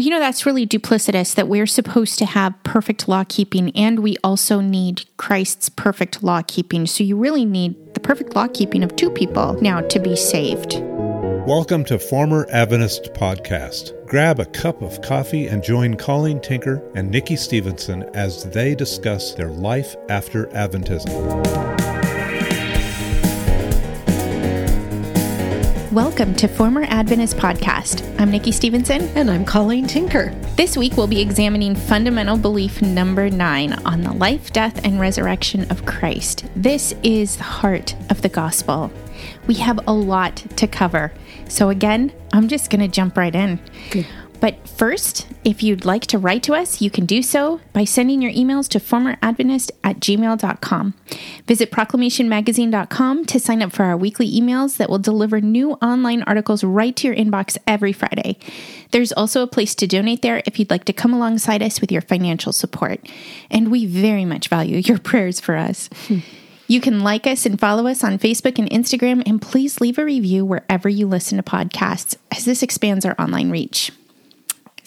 [0.00, 3.98] Well, you know, that's really duplicitous that we're supposed to have perfect law keeping and
[3.98, 6.86] we also need Christ's perfect law keeping.
[6.86, 10.76] So you really need the perfect law keeping of two people now to be saved.
[11.46, 13.92] Welcome to Former Adventist Podcast.
[14.06, 19.34] Grab a cup of coffee and join Colleen Tinker and Nikki Stevenson as they discuss
[19.34, 21.99] their life after Adventism.
[25.92, 28.08] Welcome to Former Adventist Podcast.
[28.20, 29.08] I'm Nikki Stevenson.
[29.16, 30.32] And I'm Colleen Tinker.
[30.54, 35.68] This week we'll be examining fundamental belief number nine on the life, death, and resurrection
[35.68, 36.44] of Christ.
[36.54, 38.92] This is the heart of the gospel.
[39.48, 41.12] We have a lot to cover.
[41.48, 43.58] So, again, I'm just going to jump right in.
[43.90, 44.06] Good.
[44.40, 48.22] But first, if you'd like to write to us, you can do so by sending
[48.22, 50.94] your emails to formeradventist at gmail.com.
[51.46, 56.64] Visit proclamationmagazine.com to sign up for our weekly emails that will deliver new online articles
[56.64, 58.38] right to your inbox every Friday.
[58.92, 61.92] There's also a place to donate there if you'd like to come alongside us with
[61.92, 63.06] your financial support.
[63.50, 65.90] And we very much value your prayers for us.
[66.66, 70.04] You can like us and follow us on Facebook and Instagram, and please leave a
[70.04, 73.90] review wherever you listen to podcasts, as this expands our online reach.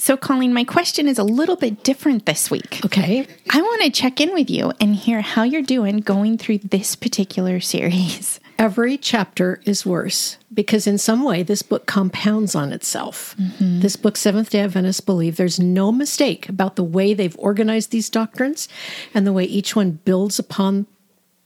[0.03, 2.81] So, Colleen, my question is a little bit different this week.
[2.83, 3.25] Okay.
[3.49, 6.97] I want to check in with you and hear how you're doing going through this
[6.97, 8.41] particular series.
[8.59, 13.33] Every chapter is worse because, in some way, this book compounds on itself.
[13.37, 13.79] Mm-hmm.
[13.79, 18.09] This book, Seventh day Adventists believe, there's no mistake about the way they've organized these
[18.09, 18.67] doctrines
[19.13, 20.85] and the way each one builds upon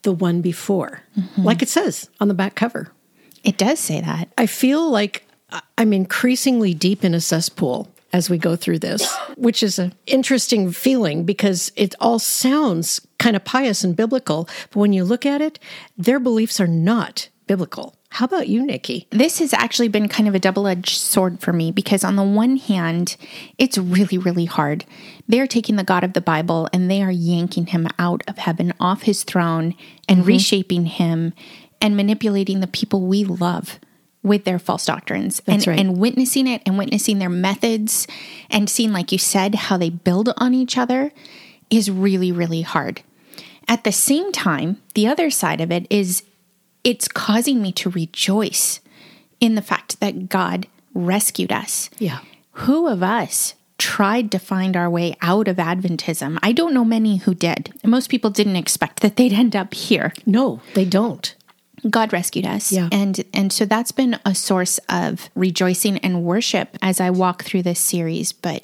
[0.01, 1.03] the one before.
[1.15, 1.43] Mm-hmm.
[1.43, 2.91] Like it says on the back cover.
[3.43, 4.29] It does say that.
[4.35, 5.27] I feel like
[5.77, 10.71] I'm increasingly deep in a cesspool as we go through this, which is an interesting
[10.71, 14.47] feeling because it all sounds kind of pious and biblical.
[14.71, 15.59] But when you look at it,
[15.97, 17.95] their beliefs are not biblical.
[18.09, 19.07] How about you, Nikki?
[19.11, 22.23] This has actually been kind of a double edged sword for me because, on the
[22.23, 23.17] one hand,
[23.57, 24.85] it's really, really hard.
[25.27, 28.73] They're taking the God of the Bible and they are yanking him out of heaven,
[28.79, 29.75] off his throne,
[30.07, 30.27] and mm-hmm.
[30.29, 31.33] reshaping him
[31.81, 33.77] and manipulating the people we love
[34.27, 35.79] with their false doctrines and, right.
[35.79, 38.07] and witnessing it and witnessing their methods
[38.49, 41.11] and seeing, like you said, how they build on each other
[41.69, 43.01] is really, really hard.
[43.67, 46.23] At the same time, the other side of it is
[46.83, 48.79] it's causing me to rejoice
[49.39, 51.89] in the fact that God rescued us.
[51.99, 52.19] Yeah.
[52.51, 56.39] Who of us tried to find our way out of Adventism?
[56.41, 57.73] I don't know many who did.
[57.83, 60.13] Most people didn't expect that they'd end up here.
[60.25, 61.35] No, they don't.
[61.89, 62.71] God rescued us.
[62.71, 62.89] Yeah.
[62.91, 67.63] And and so that's been a source of rejoicing and worship as I walk through
[67.63, 68.63] this series, but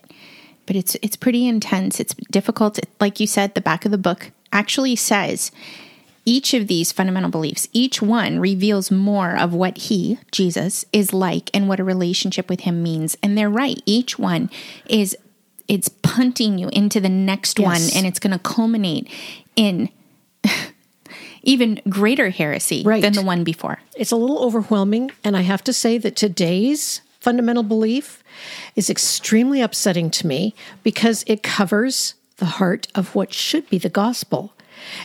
[0.66, 2.00] but it's it's pretty intense.
[2.00, 2.79] It's difficult.
[3.00, 5.51] Like you said, the back of the book actually says
[6.25, 11.50] each of these fundamental beliefs, each one reveals more of what he, Jesus, is like
[11.53, 13.18] and what a relationship with him means.
[13.22, 13.81] And they're right.
[13.85, 14.50] Each one
[14.88, 15.18] is
[15.68, 17.66] it's punting you into the next yes.
[17.66, 19.09] one and it's going to culminate
[19.56, 19.90] in
[21.43, 23.01] even greater heresy right.
[23.01, 23.79] than the one before.
[23.95, 25.11] It's a little overwhelming.
[25.23, 28.23] And I have to say that today's fundamental belief
[28.75, 33.89] is extremely upsetting to me because it covers the heart of what should be the
[33.89, 34.53] gospel.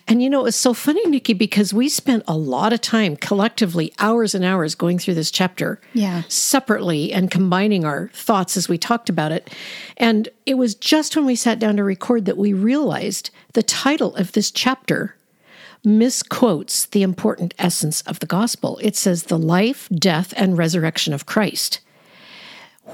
[0.06, 3.92] And you know, it's so funny, Nikki, because we spent a lot of time collectively,
[3.98, 6.22] hours and hours going through this chapter yeah.
[6.28, 9.54] separately and combining our thoughts as we talked about it.
[9.96, 14.16] And it was just when we sat down to record that we realized the title
[14.16, 15.14] of this chapter
[15.84, 18.78] misquotes the important essence of the gospel.
[18.82, 21.80] It says the life, death, and resurrection of Christ.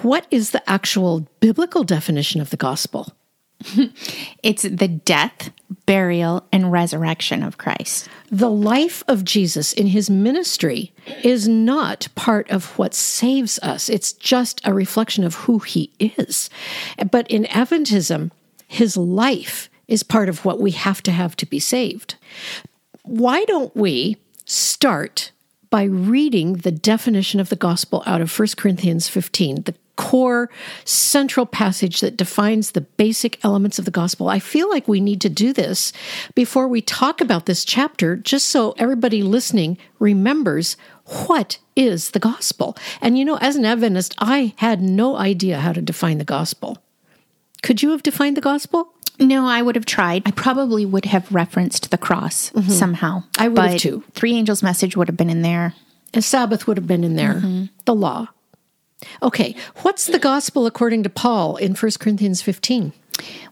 [0.03, 3.15] What is the actual biblical definition of the gospel?
[4.43, 5.51] it's the death,
[5.87, 8.09] burial, and resurrection of Christ.
[8.31, 14.13] The life of Jesus in his ministry is not part of what saves us, it's
[14.13, 16.51] just a reflection of who he is.
[17.11, 18.31] But in Adventism,
[18.67, 22.17] his life is part of what we have to have to be saved
[23.05, 24.17] why don't we
[24.47, 25.31] start
[25.71, 30.51] by reading the definition of the gospel out of 1 Corinthians 15, the core
[30.85, 34.29] central passage that defines the basic elements of the gospel.
[34.29, 35.93] I feel like we need to do this
[36.35, 40.77] before we talk about this chapter, just so everybody listening remembers
[41.27, 42.77] what is the gospel.
[43.01, 46.79] And you know, as an Adventist, I had no idea how to define the gospel.
[47.63, 48.94] Could you have defined the gospel?
[49.19, 50.23] No, I would have tried.
[50.27, 52.71] I probably would have referenced the cross mm-hmm.
[52.71, 53.25] somehow.
[53.39, 54.05] I would have too.
[54.13, 55.75] Three angels' message would have been in there.
[56.15, 57.35] A Sabbath would have been in there.
[57.35, 57.65] Mm-hmm.
[57.85, 58.29] The law.
[59.23, 62.93] Okay, what's the gospel according to Paul in 1 Corinthians 15?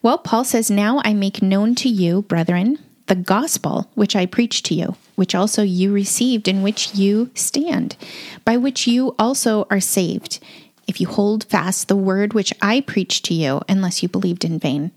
[0.01, 4.63] Well, Paul says, Now I make known to you, brethren, the gospel which I preach
[4.65, 7.97] to you, which also you received, in which you stand,
[8.45, 10.41] by which you also are saved
[10.87, 14.59] if you hold fast the word which I preached to you, unless you believed in
[14.59, 14.91] vain.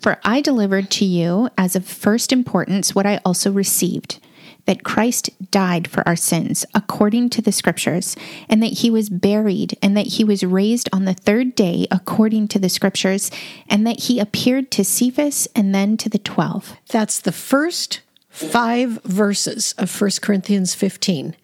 [0.00, 4.18] For I delivered to you as of first importance what I also received
[4.66, 8.14] that Christ died for our sins according to the scriptures,
[8.48, 12.48] and that he was buried, and that he was raised on the third day according
[12.48, 13.30] to the scriptures,
[13.68, 16.76] and that he appeared to Cephas and then to the twelve.
[16.88, 21.36] That's the first five verses of 1 Corinthians 15.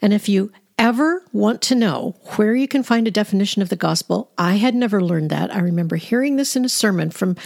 [0.00, 3.76] And if you ever want to know where you can find a definition of the
[3.76, 5.54] gospel, I had never learned that.
[5.54, 7.36] I remember hearing this in a sermon from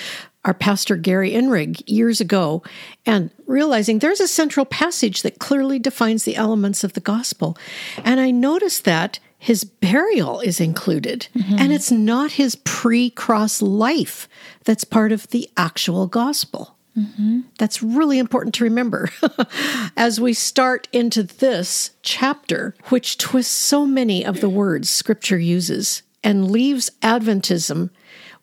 [0.45, 2.63] our pastor Gary Inrig years ago
[3.07, 7.57] and realizing there's a central passage that clearly defines the elements of the gospel.
[8.05, 11.57] And I noticed that his burial is included, mm-hmm.
[11.59, 14.27] and it's not his pre cross life
[14.65, 16.77] that's part of the actual gospel.
[16.97, 17.41] Mm-hmm.
[17.59, 19.11] That's really important to remember
[19.97, 26.03] as we start into this chapter, which twists so many of the words Scripture uses
[26.23, 27.91] and leaves Adventism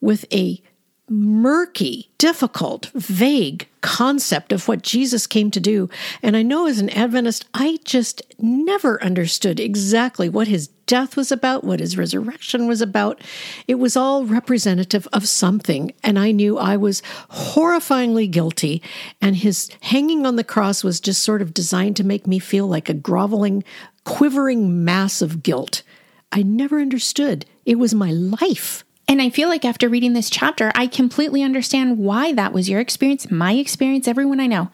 [0.02, 0.62] with a
[1.12, 5.90] murky, difficult, vague concept of what Jesus came to do.
[6.24, 11.32] And I know as an Adventist, I just never understood exactly what his death was
[11.32, 13.22] about, what his resurrection was about.
[13.68, 15.94] It was all representative of something.
[16.02, 18.82] And I knew I was horrifyingly guilty.
[19.20, 22.68] And his hanging on the cross was just sort of designed to make me feel
[22.68, 23.64] like a groveling,
[24.06, 25.84] quivering mass of guilt.
[26.32, 27.46] I never understood.
[27.66, 28.86] It was my life.
[29.12, 32.80] And I feel like after reading this chapter, I completely understand why that was your
[32.80, 34.72] experience, my experience, everyone I know.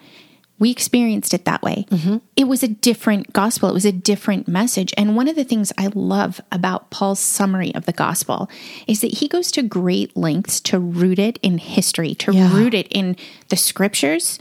[0.60, 1.86] We experienced it that way.
[1.90, 2.18] Mm-hmm.
[2.36, 4.94] It was a different gospel, it was a different message.
[4.96, 8.48] And one of the things I love about Paul's summary of the gospel
[8.86, 12.54] is that he goes to great lengths to root it in history, to yeah.
[12.54, 13.16] root it in
[13.48, 14.38] the scriptures,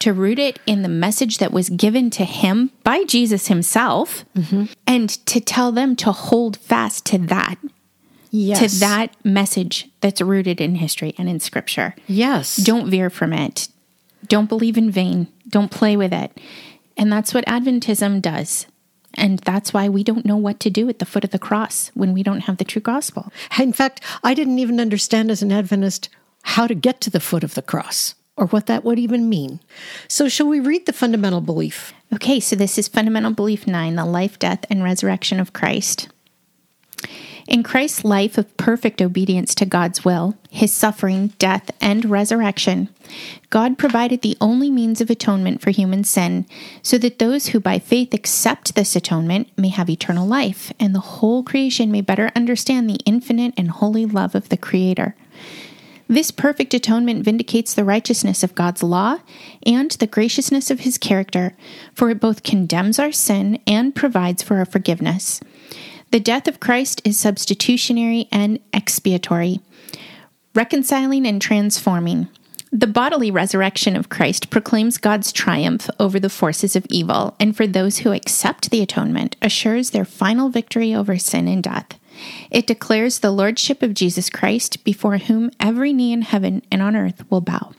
[0.00, 4.66] to root it in the message that was given to him by Jesus himself, mm-hmm.
[4.86, 7.56] and to tell them to hold fast to that
[8.30, 8.60] yes.
[8.60, 11.94] to that message that's rooted in history and in scripture.
[12.06, 12.56] Yes.
[12.56, 13.68] Don't veer from it.
[14.26, 15.28] Don't believe in vain.
[15.48, 16.38] Don't play with it.
[16.96, 18.66] And that's what Adventism does.
[19.14, 21.90] And that's why we don't know what to do at the foot of the cross
[21.94, 23.32] when we don't have the true gospel.
[23.58, 26.08] In fact, I didn't even understand as an Adventist
[26.42, 29.60] how to get to the foot of the cross or what that would even mean.
[30.06, 31.92] So, shall we read the fundamental belief?
[32.14, 36.08] Okay, so this is Fundamental Belief 9 the life, death, and resurrection of Christ.
[37.48, 42.90] In Christ's life of perfect obedience to God's will, his suffering, death, and resurrection,
[43.48, 46.44] God provided the only means of atonement for human sin,
[46.82, 51.00] so that those who by faith accept this atonement may have eternal life, and the
[51.00, 55.16] whole creation may better understand the infinite and holy love of the Creator.
[56.06, 59.20] This perfect atonement vindicates the righteousness of God's law
[59.64, 61.56] and the graciousness of his character,
[61.94, 65.40] for it both condemns our sin and provides for our forgiveness.
[66.10, 69.60] The death of Christ is substitutionary and expiatory,
[70.54, 72.28] reconciling and transforming.
[72.72, 77.66] The bodily resurrection of Christ proclaims God's triumph over the forces of evil, and for
[77.66, 81.98] those who accept the atonement, assures their final victory over sin and death.
[82.50, 86.96] It declares the lordship of Jesus Christ, before whom every knee in heaven and on
[86.96, 87.72] earth will bow.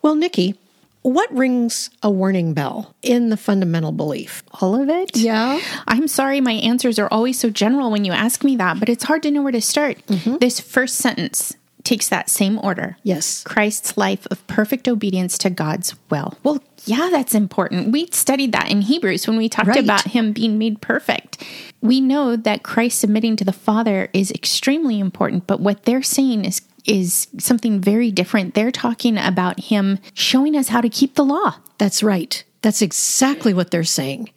[0.00, 0.56] Well, Nikki,
[1.02, 4.42] what rings a warning bell in the fundamental belief?
[4.60, 5.16] All of it?
[5.16, 5.60] Yeah.
[5.86, 9.04] I'm sorry, my answers are always so general when you ask me that, but it's
[9.04, 10.04] hard to know where to start.
[10.06, 10.38] Mm-hmm.
[10.38, 12.98] This first sentence takes that same order.
[13.02, 13.42] Yes.
[13.44, 16.36] Christ's life of perfect obedience to God's will.
[16.42, 17.92] Well, yeah, that's important.
[17.92, 19.82] We studied that in Hebrews when we talked right.
[19.82, 21.42] about him being made perfect.
[21.80, 26.44] We know that Christ submitting to the Father is extremely important, but what they're saying
[26.44, 28.54] is is something very different.
[28.54, 31.56] They're talking about him showing us how to keep the law.
[31.76, 32.42] That's right.
[32.62, 34.30] That's exactly what they're saying.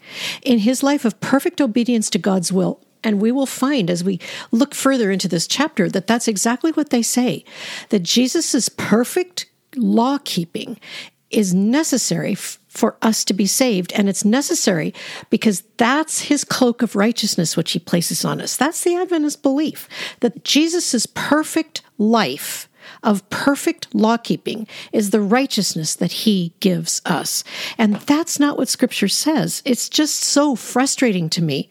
[0.44, 4.20] In his life of perfect obedience to God's will, and we will find as we
[4.52, 7.44] look further into this chapter that that's exactly what they say
[7.90, 10.80] that Jesus' perfect law keeping
[11.32, 12.36] is necessary
[12.72, 13.92] for us to be saved.
[13.92, 14.94] And it's necessary
[15.30, 18.56] because that's his cloak of righteousness, which he places on us.
[18.56, 19.90] That's the Adventist belief
[20.22, 22.70] that Jesus' perfect life
[23.04, 27.44] of perfect law keeping is the righteousness that he gives us.
[27.78, 29.62] And that's not what scripture says.
[29.66, 31.70] It's just so frustrating to me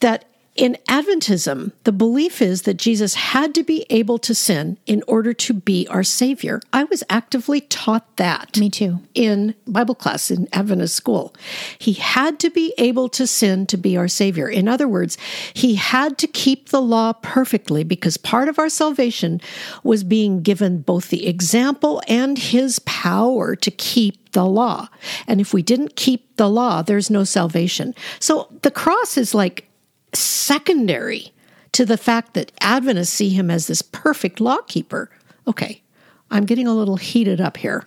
[0.00, 5.02] that in Adventism, the belief is that Jesus had to be able to sin in
[5.08, 6.60] order to be our Savior.
[6.74, 8.58] I was actively taught that.
[8.58, 9.00] Me too.
[9.14, 11.34] In Bible class in Adventist school.
[11.78, 14.46] He had to be able to sin to be our Savior.
[14.46, 15.16] In other words,
[15.54, 19.40] he had to keep the law perfectly because part of our salvation
[19.82, 24.88] was being given both the example and his power to keep the law.
[25.26, 27.94] And if we didn't keep the law, there's no salvation.
[28.20, 29.68] So the cross is like
[30.14, 31.32] secondary
[31.72, 35.10] to the fact that Adventists see him as this perfect law keeper.
[35.46, 35.82] Okay,
[36.30, 37.86] I'm getting a little heated up here.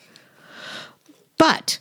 [1.38, 1.80] But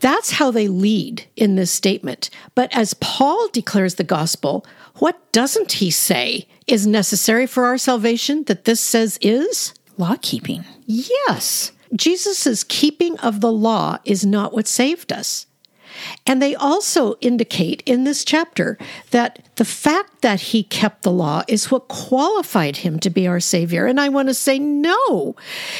[0.00, 2.30] that's how they lead in this statement.
[2.54, 4.64] But as Paul declares the gospel,
[4.96, 9.74] what doesn't he say is necessary for our salvation that this says is?
[9.98, 10.64] Law keeping.
[10.86, 11.72] Yes.
[11.94, 15.46] Jesus' keeping of the law is not what saved us.
[16.26, 18.78] And they also indicate in this chapter
[19.10, 23.40] that the fact that he kept the law is what qualified him to be our
[23.40, 23.86] Savior.
[23.86, 25.36] And I want to say, no,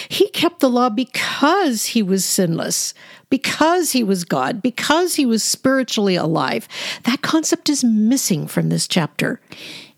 [0.09, 2.95] he kept the law because he was sinless,
[3.29, 6.67] because he was God, because he was spiritually alive.
[7.05, 9.41] That concept is missing from this chapter.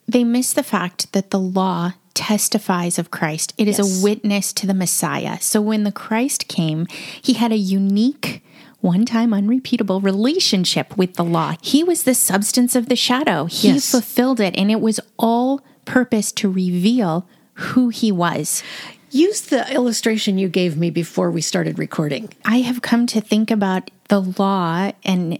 [0.06, 3.54] They miss the fact that the law testifies of Christ.
[3.56, 4.00] It is Yes.
[4.00, 5.38] a witness to the Messiah.
[5.40, 6.86] So when the Christ came,
[7.22, 8.44] he had a unique,
[8.82, 11.54] one time unrepeatable relationship with the law.
[11.62, 13.90] He was the substance of the shadow, he Yes.
[13.90, 18.62] fulfilled it, and it was all purpose to reveal who he was.
[19.10, 22.28] Use the illustration you gave me before we started recording.
[22.44, 25.38] I have come to think about the law and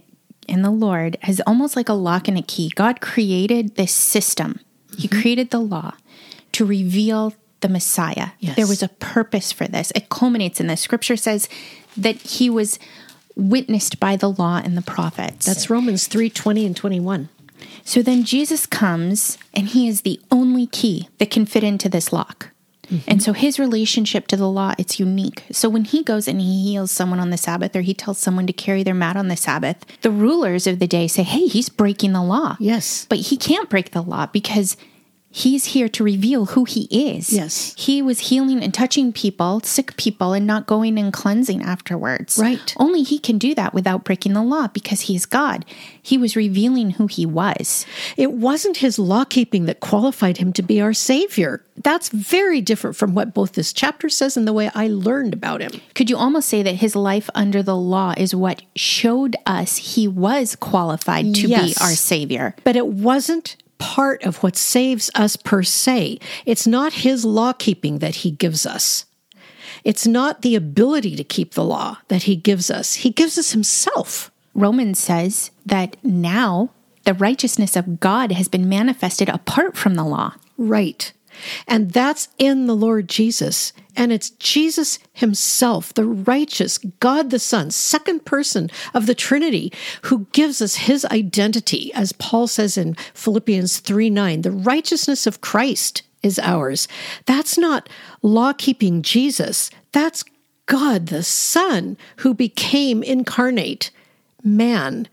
[0.49, 2.69] and the Lord as almost like a lock and a key.
[2.75, 4.59] God created this system.
[4.97, 5.21] He Mm-hmm.
[5.21, 5.93] created the law
[6.51, 8.31] to reveal the Messiah.
[8.39, 8.57] Yes.
[8.57, 9.91] There was a purpose for this.
[9.95, 10.81] It culminates in this.
[10.81, 11.47] Scripture says
[11.95, 12.77] that he was
[13.35, 15.45] witnessed by the law and the prophets.
[15.45, 17.29] That's Romans 3 20 and 21.
[17.83, 22.13] So then Jesus comes and he is the only key that can fit into this
[22.13, 22.49] lock.
[22.87, 23.09] Mm-hmm.
[23.09, 25.43] And so his relationship to the law, it's unique.
[25.51, 28.45] So when he goes and he heals someone on the Sabbath or he tells someone
[28.47, 31.69] to carry their mat on the Sabbath, the rulers of the day say, hey, he's
[31.69, 32.57] breaking the law.
[32.59, 33.05] Yes.
[33.09, 34.75] But he can't break the law because
[35.35, 37.33] he's here to reveal who he is.
[37.33, 37.73] Yes.
[37.75, 42.37] He was healing and touching people, sick people, and not going and cleansing afterwards.
[42.39, 42.73] Right.
[42.77, 45.65] Only he can do that without breaking the law because he's God.
[46.01, 47.85] He was revealing who he was.
[48.15, 51.63] It wasn't his law keeping that qualified him to be our Savior.
[51.77, 55.61] That's very different from what both this chapter says and the way I learned about
[55.61, 55.81] him.
[55.95, 60.07] Could you almost say that his life under the law is what showed us he
[60.07, 61.65] was qualified to Yes.
[61.79, 62.55] be our Savior?
[62.63, 66.17] But it wasn't part of what saves us per se.
[66.45, 69.05] It's not his law keeping that he gives us.
[69.83, 72.93] It's not the ability to keep the law that he gives us.
[72.93, 74.31] He gives us himself.
[74.53, 76.69] Romans says that now
[77.03, 80.35] the righteousness of God has been manifested apart from the law.
[80.57, 81.11] Right.
[81.67, 83.73] And that's in the Lord Jesus.
[83.95, 89.71] And it's Jesus himself, the righteous God the Son, second person of the Trinity,
[90.03, 94.41] who gives us his identity, as Paul says in Philippians 3 9.
[94.41, 96.87] The righteousness of Christ is ours.
[97.25, 97.89] That's not
[98.21, 99.69] law keeping Jesus.
[99.91, 100.23] That's
[100.65, 103.91] God the Son who became incarnate
[104.43, 105.07] man.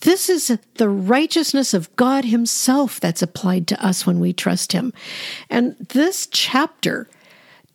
[0.00, 4.92] This is the righteousness of God Himself that's applied to us when we trust Him.
[5.50, 7.08] And this chapter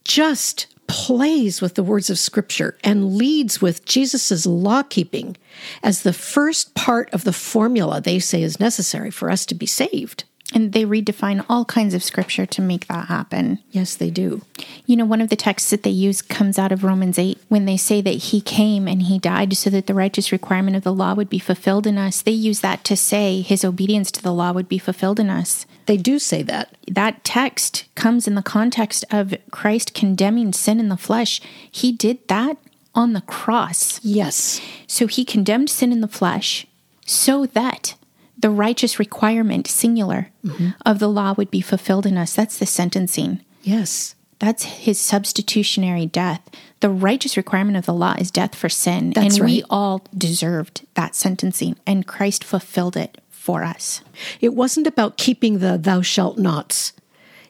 [0.05, 5.35] just plays with the words of Scripture and leads with Jesus' law keeping
[5.81, 9.65] as the first part of the formula they say is necessary for us to be
[9.65, 10.25] saved.
[10.53, 13.59] And they redefine all kinds of scripture to make that happen.
[13.71, 14.41] Yes, they do.
[14.85, 17.65] You know, one of the texts that they use comes out of Romans 8 when
[17.65, 20.93] they say that he came and he died so that the righteous requirement of the
[20.93, 22.21] law would be fulfilled in us.
[22.21, 25.65] They use that to say his obedience to the law would be fulfilled in us.
[25.85, 26.75] They do say that.
[26.87, 31.41] That text comes in the context of Christ condemning sin in the flesh.
[31.69, 32.57] He did that
[32.95, 33.99] on the cross.
[34.03, 34.61] Yes.
[34.87, 36.67] So he condemned sin in the flesh
[37.05, 37.95] so that
[38.43, 40.71] the righteous requirement, singular, mm-hmm.
[40.85, 42.35] of the law would be fulfilled in us.
[42.35, 43.39] That's the sentencing.
[43.61, 44.15] Yes.
[44.39, 46.41] That's his substitutionary death.
[46.81, 49.11] The righteous requirement of the law is death for sin.
[49.11, 54.01] That's and we all deserved that sentencing, and Christ fulfilled it for us.
[54.41, 56.91] It wasn't about keeping the thou shalt nots.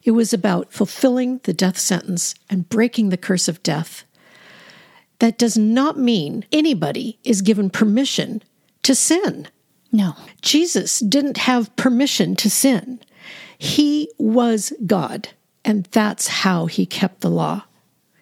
[0.03, 4.03] It was about fulfilling the death sentence and breaking the curse of death.
[5.17, 8.43] That does not mean anybody is given permission
[8.83, 9.47] to sin.
[9.93, 10.15] No.
[10.41, 12.99] Jesus didn't have permission to sin.
[13.59, 15.29] He was God,
[15.63, 17.65] and that's how he kept the law.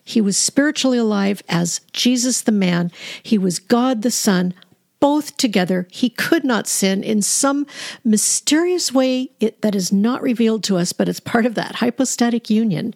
[0.03, 2.91] He was spiritually alive as Jesus the man.
[3.23, 4.53] He was God the Son,
[4.99, 5.87] both together.
[5.89, 7.65] He could not sin in some
[8.03, 12.49] mysterious way it, that is not revealed to us, but it's part of that hypostatic
[12.49, 12.93] union.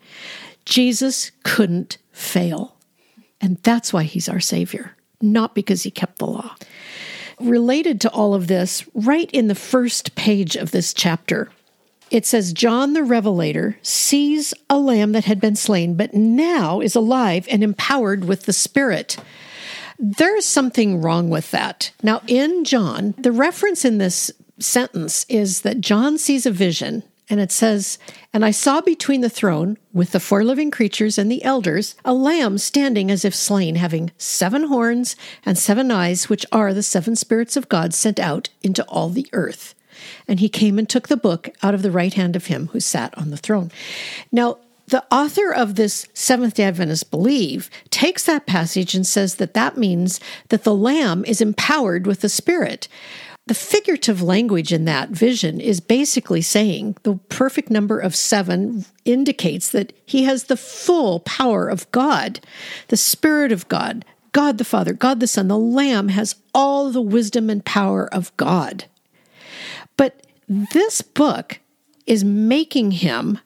[0.65, 2.75] Jesus couldn't fail.
[3.39, 6.55] And that's why he's our Savior, not because he kept the law
[7.39, 11.49] related to all of this, right in the first page of this chapter,
[12.11, 16.95] it says John the Revelator sees a lamb that had been slain, but now is
[16.95, 19.17] alive and empowered with the Spirit.
[19.97, 21.91] There's something wrong with that.
[22.03, 27.39] Now, in John, the reference in this sentence is that John sees a vision And
[27.39, 27.97] it says,
[28.33, 32.13] And I saw between the throne, with the four living creatures and the elders, a
[32.13, 35.15] lamb standing as if slain, having seven horns
[35.45, 39.27] and seven eyes, which are the seven spirits of God sent out into all the
[39.33, 39.73] earth.
[40.27, 42.79] And he came and took the book out of the right hand of him who
[42.79, 43.71] sat on the throne.
[44.31, 49.55] Now, the author of this Seventh day Adventist believe takes that passage and says that
[49.55, 52.87] that means that the lamb is empowered with the Spirit.
[53.47, 59.69] The figurative language in that vision is basically saying the perfect number of seven indicates
[59.69, 62.39] that he has the full power of God,
[62.87, 65.47] the Spirit of God, God the Father, God the Son.
[65.47, 68.85] The Lamb has all the wisdom and power of God.
[69.95, 71.59] But this book
[72.07, 73.39] is making him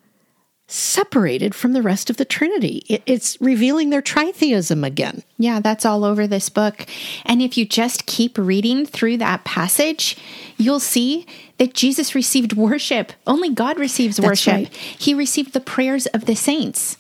[0.72, 3.02] separated from the rest of the Trinity.
[3.06, 5.24] it's revealing their tritheism again.
[5.38, 6.86] Yeah, that's all over this book.
[7.26, 10.16] And if you just keep reading through that passage,
[10.58, 11.26] you'll see
[11.58, 13.14] that Jesus received worship.
[13.26, 14.54] Only God receives that's worship.
[14.54, 14.74] Right.
[14.76, 16.98] He received the prayers of the saints.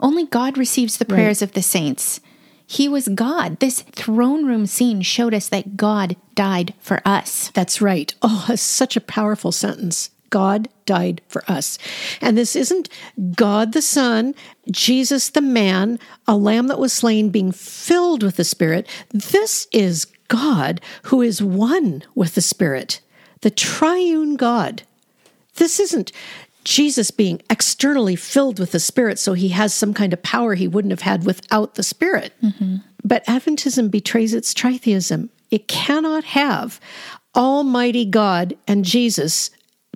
[0.00, 1.48] Only God receives the prayers right.
[1.48, 2.20] of the saints.
[2.66, 3.60] He was God.
[3.60, 7.50] This throne room scene showed us that God died for us.
[7.52, 8.14] That's right.
[8.22, 10.10] Oh, that's such a powerful sentence.
[10.30, 11.78] God died for us.
[12.20, 12.88] And this isn't
[13.36, 14.34] God the Son,
[14.70, 18.88] Jesus the man, a lamb that was slain being filled with the Spirit.
[19.10, 23.00] This is God who is one with the Spirit,
[23.42, 24.82] the triune God.
[25.56, 26.12] This isn't
[26.64, 30.68] Jesus being externally filled with the Spirit so he has some kind of power he
[30.68, 32.32] wouldn't have had without the Spirit.
[32.42, 32.76] Mm-hmm.
[33.02, 35.30] But Adventism betrays its tritheism.
[35.50, 36.80] It cannot have
[37.34, 39.50] Almighty God and Jesus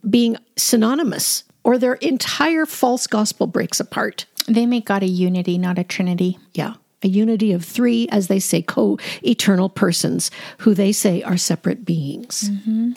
[0.08, 4.26] being synonymous, or their entire false gospel breaks apart.
[4.46, 6.38] They make God a unity, not a trinity.
[6.52, 6.74] Yeah.
[7.02, 11.84] A unity of three, as they say, co eternal persons who they say are separate
[11.84, 12.50] beings.
[12.50, 12.92] Mm-hmm.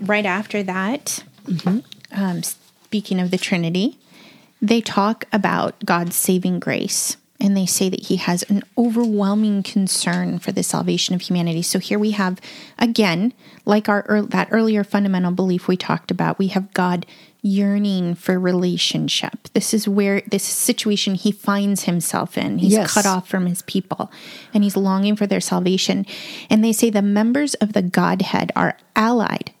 [0.00, 1.78] Right after that, mm-hmm.
[2.12, 3.98] um, speaking of the Trinity,
[4.60, 10.38] they talk about God's saving grace and they say that he has an overwhelming concern
[10.38, 11.62] for the salvation of humanity.
[11.62, 12.40] So here we have
[12.78, 13.32] again
[13.64, 17.06] like our that earlier fundamental belief we talked about, we have God
[17.42, 19.48] yearning for relationship.
[19.52, 22.58] This is where this situation he finds himself in.
[22.58, 22.92] He's yes.
[22.92, 24.10] cut off from his people
[24.52, 26.06] and he's longing for their salvation.
[26.50, 29.52] And they say the members of the Godhead are allied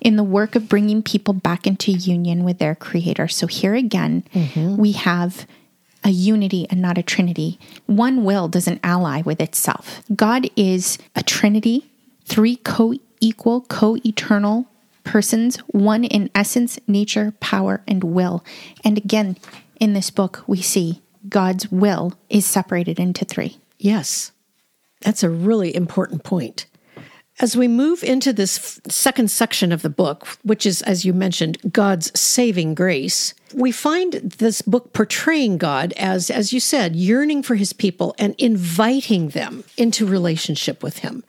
[0.00, 3.28] in the work of bringing people back into union with their creator.
[3.28, 4.76] So here again, mm-hmm.
[4.76, 5.46] we have
[6.06, 7.58] a unity and not a trinity.
[7.86, 10.02] One will doesn't ally with itself.
[10.14, 11.90] God is a trinity,
[12.24, 14.66] three co equal, co eternal
[15.02, 18.44] persons, one in essence, nature, power, and will.
[18.84, 19.36] And again,
[19.80, 23.58] in this book, we see God's will is separated into three.
[23.78, 24.30] Yes,
[25.00, 26.66] that's a really important point.
[27.38, 31.58] As we move into this second section of the book, which is, as you mentioned,
[31.70, 37.54] God's saving grace, we find this book portraying God as, as you said, yearning for
[37.54, 41.24] his people and inviting them into relationship with him.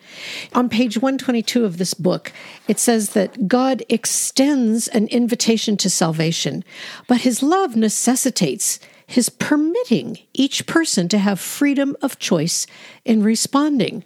[0.53, 2.33] On page 122 of this book,
[2.67, 6.65] it says that God extends an invitation to salvation,
[7.07, 12.67] but his love necessitates his permitting each person to have freedom of choice
[13.05, 14.03] in responding.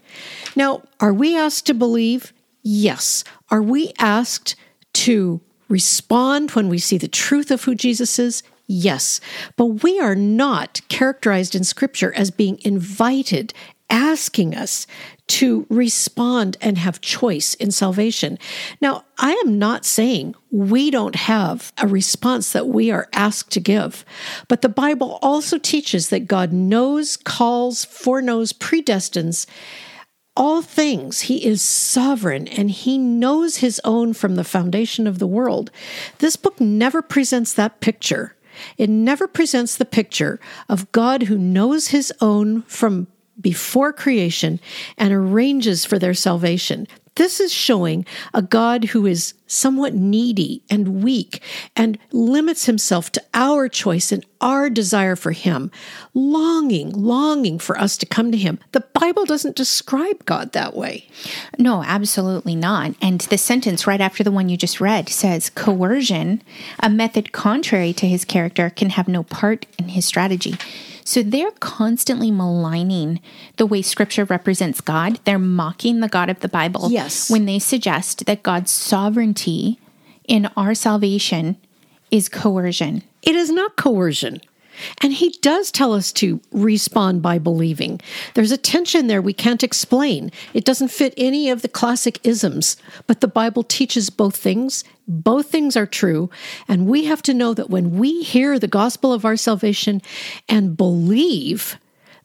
[0.56, 2.34] Now, are we asked to believe?
[2.62, 3.24] Yes.
[3.50, 4.56] Are we asked
[4.94, 8.44] to respond when we see the truth of who Jesus is?
[8.68, 9.20] Yes.
[9.56, 13.54] But we are not characterized in Scripture as being invited
[13.92, 14.88] asking us
[15.28, 18.40] to respond and have choice in salvation.
[18.80, 23.60] Now, I am not saying we don't have a response that we are asked to
[23.60, 24.06] give,
[24.48, 29.46] but the Bible also teaches that God knows, calls, foreknows, predestines
[30.36, 31.22] all things.
[31.22, 35.72] He is sovereign and he knows his own from the foundation of the world.
[36.20, 38.36] This book never presents that picture.
[38.78, 40.39] It never presents the picture
[40.70, 43.08] of God who knows his own from
[43.39, 44.60] before creation
[44.98, 46.88] and arranges for their salvation.
[47.15, 51.41] This is showing a God who is somewhat needy and weak
[51.76, 55.71] and limits himself to our choice and our desire for him,
[56.13, 58.60] longing, longing for us to come to him.
[58.71, 61.06] The Bible doesn't describe God that way.
[61.60, 62.95] No, absolutely not.
[63.02, 66.41] And the sentence right after the one you just read says coercion,
[66.80, 70.56] a method contrary to his character, can have no part in his strategy.
[71.04, 73.20] So they're constantly maligning
[73.58, 75.20] the way scripture represents God.
[75.26, 76.90] They're mocking the God of the Bible.
[76.92, 77.30] Yes.
[77.30, 79.80] When they suggest that God's sovereignty
[80.28, 81.58] in our salvation
[82.10, 83.04] is coercion.
[83.22, 84.42] It is not coercion.
[85.02, 88.00] And he does tell us to respond by believing.
[88.34, 90.32] There's a tension there we can't explain.
[90.54, 94.84] It doesn't fit any of the classic isms, but the Bible teaches both things.
[95.08, 96.30] Both things are true.
[96.68, 100.02] And we have to know that when we hear the gospel of our salvation
[100.48, 101.78] and believe,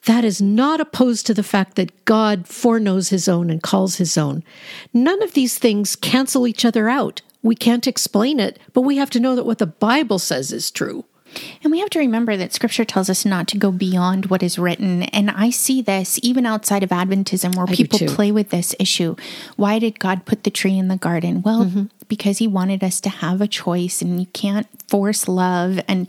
[0.05, 4.17] that is not opposed to the fact that God foreknows his own and calls his
[4.17, 4.45] own.
[4.95, 7.23] None of these things cancel each other out.
[7.43, 10.71] We can't explain it, but we have to know that what the Bible says is
[10.71, 11.05] true.
[11.62, 14.59] And we have to remember that scripture tells us not to go beyond what is
[14.59, 15.05] written.
[15.05, 19.16] And I see this even outside of Adventism where I people play with this issue.
[19.57, 21.42] Why did God put the tree in the garden?
[21.42, 21.85] Well, mm-hmm.
[22.09, 25.81] because he wanted us to have a choice and you can't force love.
[25.88, 26.09] And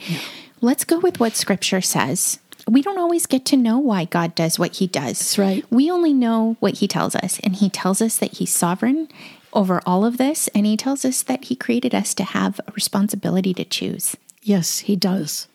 [0.61, 2.39] let's go with what scripture says.
[2.67, 5.19] We don't always get to know why God does what he does.
[5.19, 5.65] That's right.
[5.69, 7.39] We only know what he tells us.
[7.41, 9.07] And he tells us that he's sovereign
[9.53, 10.49] over all of this.
[10.49, 14.17] And he tells us that he created us to have a responsibility to choose.
[14.47, 15.49] Yes, he does.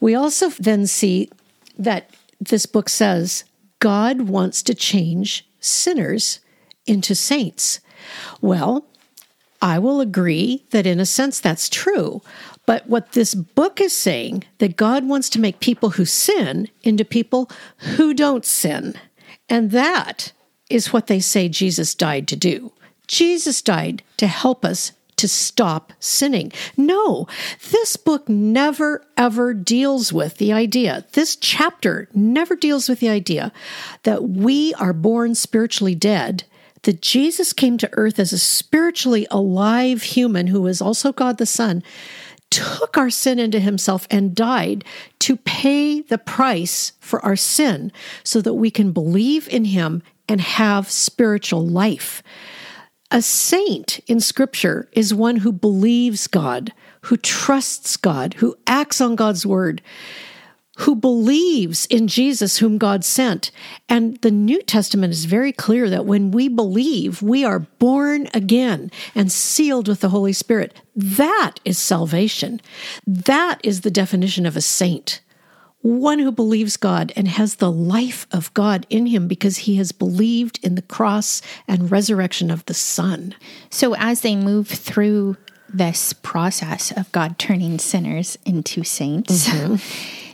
[0.00, 1.30] We also then see
[1.78, 3.44] that this book says
[3.78, 6.40] God wants to change sinners
[6.84, 7.80] into saints.
[8.42, 8.84] Well,
[9.62, 12.20] I will agree that in a sense that's true.
[12.66, 17.04] But what this book is saying that God wants to make people who sin into
[17.06, 17.50] people
[17.96, 18.92] who don't sin.
[19.48, 20.32] And that
[20.68, 22.72] is what they say Jesus died to do.
[23.06, 26.50] Jesus died to help us to stop sinning.
[26.76, 27.26] No,
[27.70, 31.04] this book never ever deals with the idea.
[31.12, 33.52] This chapter never deals with the idea
[34.04, 36.44] that we are born spiritually dead
[36.82, 41.44] that Jesus came to earth as a spiritually alive human who is also God the
[41.44, 41.82] Son,
[42.48, 44.82] took our sin into himself and died
[45.18, 47.92] to pay the price for our sin
[48.24, 52.22] so that we can believe in him and have spiritual life.
[53.10, 59.16] A saint in scripture is one who believes God, who trusts God, who acts on
[59.16, 59.82] God's word
[60.80, 63.50] who believes in Jesus, whom God sent.
[63.88, 68.90] And the New Testament is very clear that when we believe, we are born again
[69.14, 70.74] and sealed with the Holy Spirit.
[70.96, 72.62] That is salvation.
[73.06, 75.20] That is the definition of a saint.
[75.82, 79.92] One who believes God and has the life of God in him because he has
[79.92, 83.34] believed in the cross and resurrection of the Son.
[83.70, 85.38] So as they move through
[85.72, 89.76] this process of God turning sinners into saints, mm-hmm.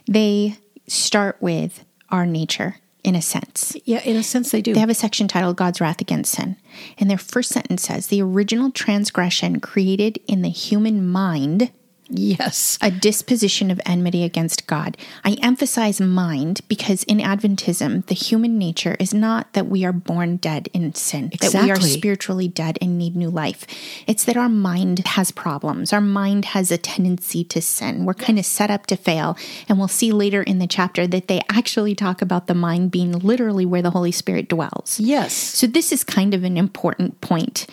[0.12, 0.56] they
[0.88, 3.76] start with our nature in a sense.
[3.84, 4.74] Yeah, in a sense, they do.
[4.74, 6.56] They have a section titled God's Wrath Against Sin.
[6.98, 11.70] And their first sentence says the original transgression created in the human mind
[12.08, 12.78] yes.
[12.80, 14.96] a disposition of enmity against God.
[15.24, 20.36] I emphasize mind because in Adventism, the human nature is not that we are born
[20.36, 23.66] dead in sin, that we are spiritually dead and need new life.
[24.06, 25.92] It's that our mind has problems.
[25.92, 28.04] Our mind has a tendency to sin.
[28.04, 29.36] We're kind of set up to fail.
[29.68, 33.12] And we'll see later in the chapter that they actually talk about the mind being
[33.12, 34.98] literally where the Holy Spirit dwells.
[35.00, 35.32] Yes.
[35.32, 37.66] So this is kind of an important point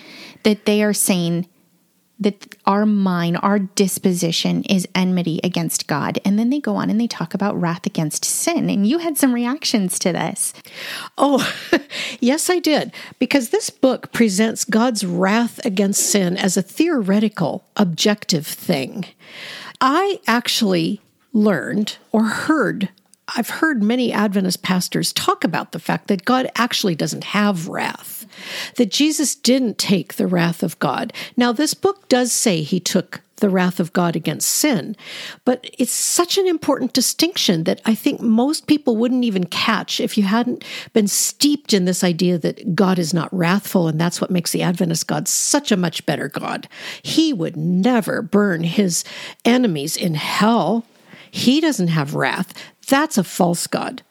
[0.44, 1.48] that they are saying
[2.20, 6.20] that our mind, our disposition is enmity against God.
[6.24, 8.70] And then they go on and they talk about wrath against sin.
[8.70, 10.54] And you had some reactions to this.
[11.18, 11.52] Oh,
[12.20, 12.94] yes, I did.
[13.20, 19.06] Because this book presents God's wrath against sin as a theoretical, objective thing.
[19.82, 21.02] I actually
[21.34, 22.90] learned or heard,
[23.36, 28.23] I've heard many Adventist pastors talk about the fact that God actually doesn't have wrath,
[28.76, 31.14] that Jesus didn't take the wrath of God.
[31.38, 34.96] Now, this book does say he took the wrath of God against sin.
[35.44, 40.18] But it's such an important distinction that I think most people wouldn't even catch if
[40.18, 44.32] you hadn't been steeped in this idea that God is not wrathful, and that's what
[44.32, 46.70] makes the Adventist God such a much better God.
[47.02, 49.04] He would never burn his
[49.44, 50.86] enemies in hell.
[51.30, 52.54] He doesn't have wrath.
[52.88, 54.04] That's a false God.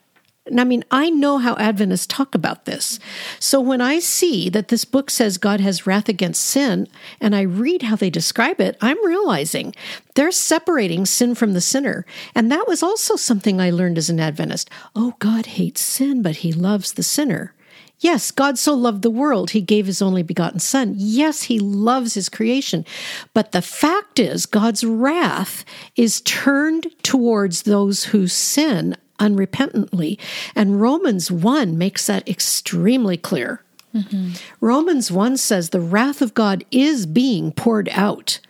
[0.45, 2.99] And I mean, I know how Adventists talk about this.
[3.39, 6.89] So when I see that this book says God has wrath against sin,
[7.21, 9.73] and I read how they describe it, I'm realizing
[10.15, 12.05] they're separating sin from the sinner.
[12.35, 14.69] And that was also something I learned as an Adventist.
[14.97, 17.55] Oh, God hates sin, but he loves the sinner.
[18.01, 20.95] Yes, God so loved the world, he gave his only begotten Son.
[20.97, 22.85] Yes, he loves his creation.
[23.33, 30.19] But the fact is, God's wrath is turned towards those who sin unrepentantly.
[30.55, 33.63] And Romans 1 makes that extremely clear.
[33.95, 34.33] Mm-hmm.
[34.61, 38.41] Romans 1 says the wrath of God is being poured out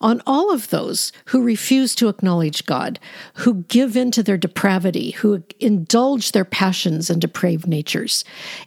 [0.00, 2.98] on all of those who refuse to acknowledge God,
[3.34, 8.24] who give in to their depravity, who indulge their passions and depraved natures.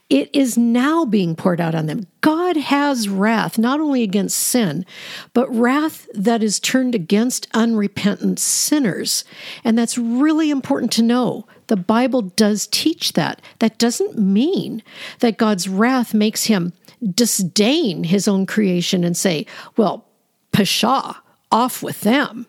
[0.09, 2.07] It is now being poured out on them.
[2.21, 4.85] God has wrath, not only against sin,
[5.33, 9.23] but wrath that is turned against unrepentant sinners.
[9.63, 11.45] And that's really important to know.
[11.67, 13.41] The Bible does teach that.
[13.59, 14.83] That doesn't mean
[15.19, 16.73] that God's wrath makes him
[17.13, 19.45] disdain his own creation and say,
[19.77, 20.05] well,
[20.51, 21.15] pshaw,
[21.51, 22.45] off with them.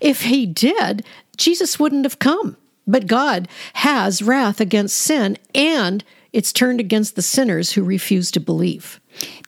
[0.00, 1.04] If he did,
[1.36, 2.56] Jesus wouldn't have come.
[2.86, 8.40] But God has wrath against sin, and it's turned against the sinners who refuse to
[8.40, 9.00] believe.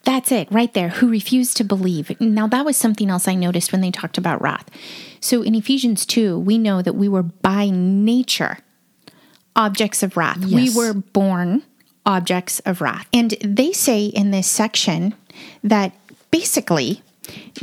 [0.05, 2.19] That's it, right there, who refuse to believe.
[2.21, 4.69] Now, that was something else I noticed when they talked about wrath.
[5.21, 8.59] So in Ephesians 2, we know that we were by nature
[9.57, 10.39] objects of wrath.
[10.41, 10.75] Yes.
[10.75, 11.63] We were born
[12.07, 13.07] objects of wrath.
[13.13, 15.15] And they say in this section
[15.63, 15.93] that
[16.31, 17.03] basically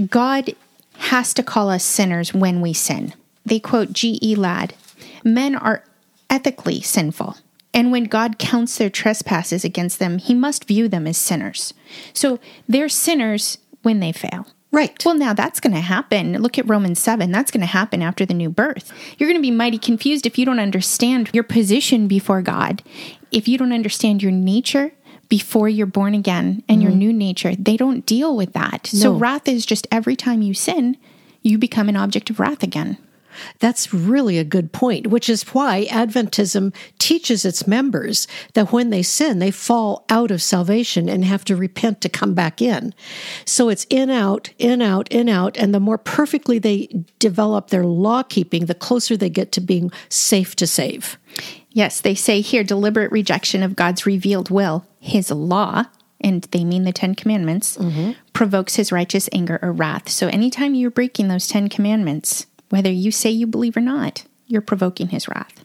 [0.10, 0.56] God
[0.98, 3.14] has to call us sinners when we sin.
[3.46, 4.36] They quote G.E.
[4.36, 4.76] Ladd
[5.24, 5.84] Men are
[6.30, 7.38] ethically sinful.
[7.74, 11.74] And when God counts their trespasses against them, he must view them as sinners.
[12.14, 14.48] So they're sinners when they fail.
[14.76, 15.06] Right.
[15.06, 16.34] Well, now that's going to happen.
[16.42, 17.32] Look at Romans 7.
[17.32, 18.92] That's going to happen after the new birth.
[19.18, 22.84] You're going to be mighty confused if you don't understand your position before God.
[23.32, 24.92] If you don't understand your nature
[25.30, 27.00] before you're born again and your mm-hmm.
[27.00, 28.88] new nature, they don't deal with that.
[28.88, 30.98] So wrath is just every time you sin,
[31.42, 32.98] you become an object of wrath again.
[33.60, 39.04] That's really a good point, which is why Adventism teaches its members that when they
[39.04, 42.94] sin, they fall out of salvation and have to repent to come back in.
[43.46, 45.58] So it's in, out, in, out, in, out.
[45.58, 49.92] And the more perfectly they develop their law keeping, the closer they get to being
[50.10, 51.18] safe to save.
[51.72, 55.86] Yes, they say here deliberate rejection of God's revealed will, his law,
[56.22, 58.14] and they mean the Ten Commandments, mm-hmm.
[58.34, 60.10] provokes his righteous anger or wrath.
[60.10, 64.62] So anytime you're breaking those Ten Commandments, whether you say you believe or not, you're
[64.62, 65.64] provoking his wrath.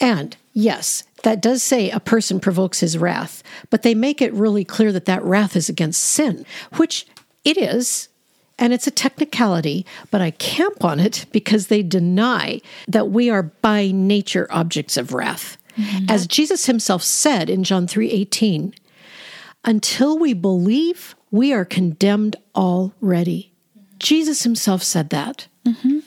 [0.00, 4.64] And yes, that does say a person provokes his wrath, but they make it really
[4.64, 7.06] clear that that wrath is against sin, which
[7.44, 8.08] it is.
[8.58, 13.44] And it's a technicality, but I camp on it because they deny that we are
[13.44, 15.56] by nature objects of wrath.
[15.78, 16.10] Mm-hmm.
[16.10, 18.74] As Jesus himself said in John 3:18,
[19.64, 23.52] until we believe, we are condemned already.
[23.78, 23.86] Mm-hmm.
[23.98, 25.46] Jesus himself said that.
[25.64, 25.99] Mm-hmm.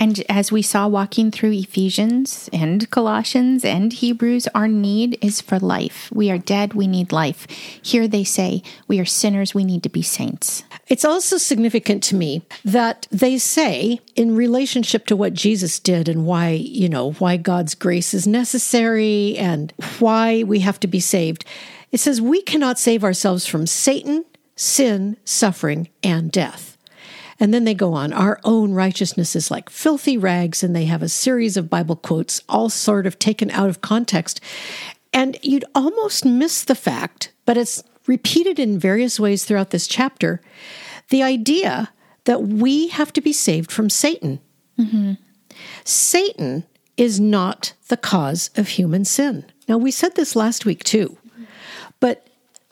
[0.00, 5.58] And as we saw walking through Ephesians and Colossians and Hebrews, our need is for
[5.58, 6.10] life.
[6.10, 7.46] We are dead, we need life.
[7.82, 10.64] Here they say, we are sinners, we need to be saints.
[10.88, 16.24] It's also significant to me that they say, in relationship to what Jesus did and
[16.24, 21.44] why, you know, why God's grace is necessary and why we have to be saved,
[21.92, 24.24] it says, we cannot save ourselves from Satan,
[24.56, 26.69] sin, suffering, and death.
[27.40, 31.02] And then they go on, our own righteousness is like filthy rags, and they have
[31.02, 34.40] a series of Bible quotes, all sort of taken out of context.
[35.12, 40.40] And you'd almost miss the fact, but it's repeated in various ways throughout this chapter
[41.08, 41.90] the idea
[42.24, 44.38] that we have to be saved from Satan.
[45.84, 46.64] Satan
[46.96, 49.44] is not the cause of human sin.
[49.66, 51.16] Now, we said this last week too,
[51.98, 52.26] but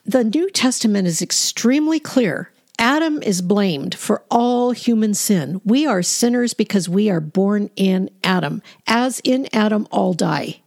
[0.05, 2.53] the New Testament is extremely clear.
[2.79, 5.61] Adam is blamed for all human sin.
[5.65, 8.63] We are sinners because we are born in Adam.
[8.87, 10.61] As in Adam, all die.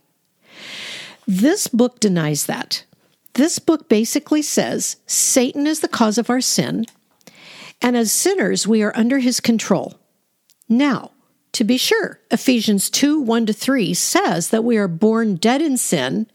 [1.25, 2.83] This book denies that.
[3.33, 6.85] This book basically says Satan is the cause of our sin,
[7.81, 9.97] and as sinners, we are under his control.
[10.67, 11.11] Now,
[11.53, 15.77] to be sure, Ephesians 2 1 to 3 says that we are born dead in
[15.77, 16.27] sin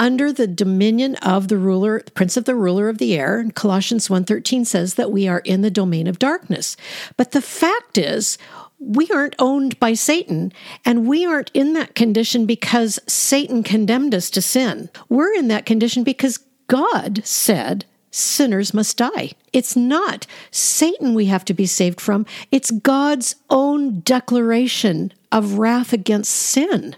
[0.00, 4.08] under the dominion of the ruler prince of the ruler of the air and colossians
[4.08, 6.76] 1.13 says that we are in the domain of darkness.
[7.16, 8.38] But the fact is
[8.78, 10.52] we aren't owned by satan
[10.86, 14.88] and we aren't in that condition because satan condemned us to sin.
[15.10, 19.32] We're in that condition because god said sinners must die.
[19.52, 22.24] It's not satan we have to be saved from.
[22.50, 26.96] It's god's own declaration of wrath against sin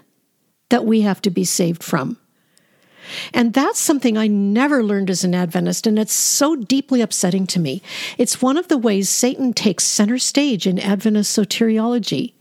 [0.69, 2.17] that we have to be saved from
[3.33, 7.59] and that's something I never learned as an Adventist, and it's so deeply upsetting to
[7.59, 7.81] me.
[8.17, 12.33] It's one of the ways Satan takes center stage in Adventist soteriology.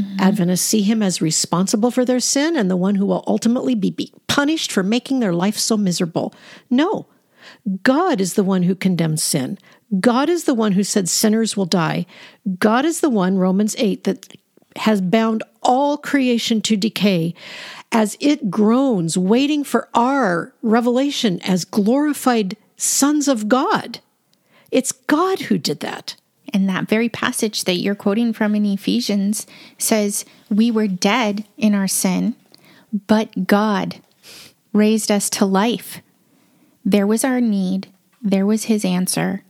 [0.00, 0.20] Mm-hmm.
[0.20, 3.90] Adventists see him as responsible for their sin and the one who will ultimately be,
[3.90, 6.34] be punished for making their life so miserable.
[6.70, 7.06] No,
[7.82, 9.58] God is the one who condemns sin.
[9.98, 12.06] God is the one who said sinners will die.
[12.58, 14.34] God is the one, Romans 8, that
[14.76, 17.34] has bound all creation to decay
[17.92, 24.00] as it groans, waiting for our revelation as glorified sons of God.
[24.70, 26.16] It's God who did that.
[26.52, 29.46] And that very passage that you're quoting from in Ephesians
[29.78, 32.34] says, We were dead in our sin,
[33.06, 34.00] but God
[34.72, 36.00] raised us to life.
[36.84, 37.88] There was our need,
[38.22, 39.42] there was his answer.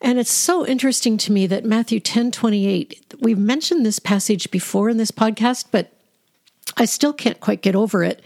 [0.00, 4.88] And it's so interesting to me that Matthew 10 28, we've mentioned this passage before
[4.88, 5.92] in this podcast, but
[6.76, 8.22] I still can't quite get over it.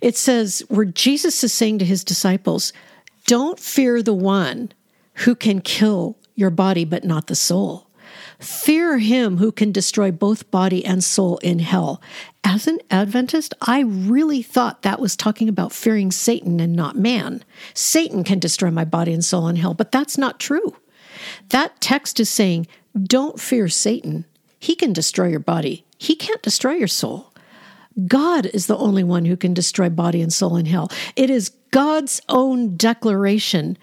[0.00, 2.72] It says, where Jesus is saying to his disciples,
[3.26, 4.72] Don't fear the one
[5.14, 7.86] who can kill your body, but not the soul.
[8.38, 12.00] Fear him who can destroy both body and soul in hell.
[12.42, 17.44] As an Adventist, I really thought that was talking about fearing Satan and not man.
[17.74, 20.74] Satan can destroy my body and soul in hell, but that's not true.
[21.50, 22.66] That text is saying,
[23.02, 24.24] don't fear Satan.
[24.58, 27.29] He can destroy your body, he can't destroy your soul.
[28.06, 30.90] God is the only one who can destroy body and soul in hell.
[31.16, 33.76] It is God's own declaration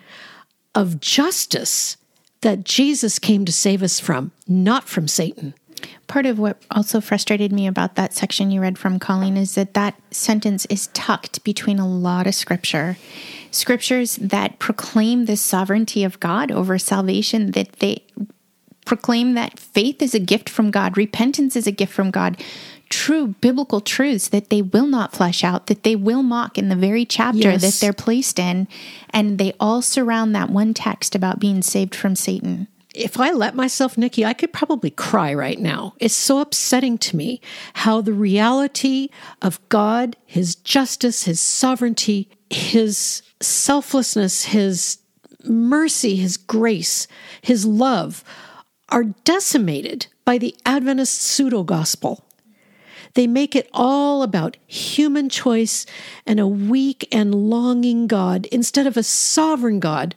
[0.74, 1.98] of justice
[2.42, 5.54] that Jesus came to save us from, not from Satan.
[6.08, 9.74] Part of what also frustrated me about that section you read from Colleen is that
[9.74, 12.98] that sentence is tucked between a lot of scripture.
[13.52, 18.04] Scriptures that proclaim the sovereignty of God over salvation, that they
[18.86, 22.42] proclaim that faith is a gift from God, repentance is a gift from God,
[22.90, 26.76] true biblical truths that they will not flesh out, that they will mock in the
[26.76, 27.62] very chapter yes.
[27.62, 28.68] that they're placed in.
[29.10, 32.68] And they all surround that one text about being saved from Satan.
[32.94, 35.94] If I let myself, Nikki, I could probably cry right now.
[36.00, 37.42] It's so upsetting to me
[37.74, 39.10] how the reality
[39.42, 44.98] of God, His justice, His sovereignty, His selflessness, His
[45.44, 47.08] mercy, His grace,
[47.42, 48.24] His love
[48.90, 52.24] are decimated by the Adventist pseudo gospel.
[53.14, 55.86] They make it all about human choice
[56.26, 60.16] and a weak and longing God instead of a sovereign God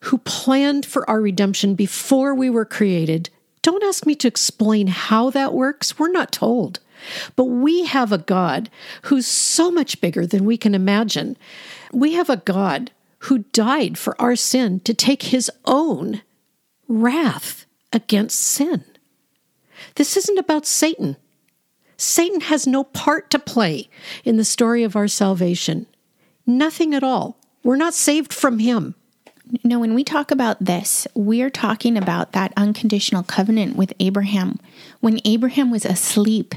[0.00, 3.30] who planned for our redemption before we were created.
[3.62, 5.98] Don't ask me to explain how that works.
[5.98, 6.80] We're not told.
[7.36, 8.70] But we have a God
[9.02, 11.36] who's so much bigger than we can imagine.
[11.92, 16.22] We have a God who died for our sin to take his own
[16.88, 18.84] wrath against sin.
[19.94, 21.16] This isn't about Satan.
[21.96, 23.88] Satan has no part to play
[24.24, 25.86] in the story of our salvation.
[26.46, 27.38] Nothing at all.
[27.62, 28.94] We're not saved from him.
[29.62, 34.58] No, when we talk about this, we're talking about that unconditional covenant with Abraham.
[35.00, 36.54] When Abraham was asleep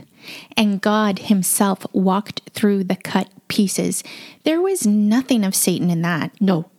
[0.56, 4.04] and God himself walked through the cut pieces,
[4.44, 6.32] there was nothing of Satan in that.
[6.42, 6.70] No.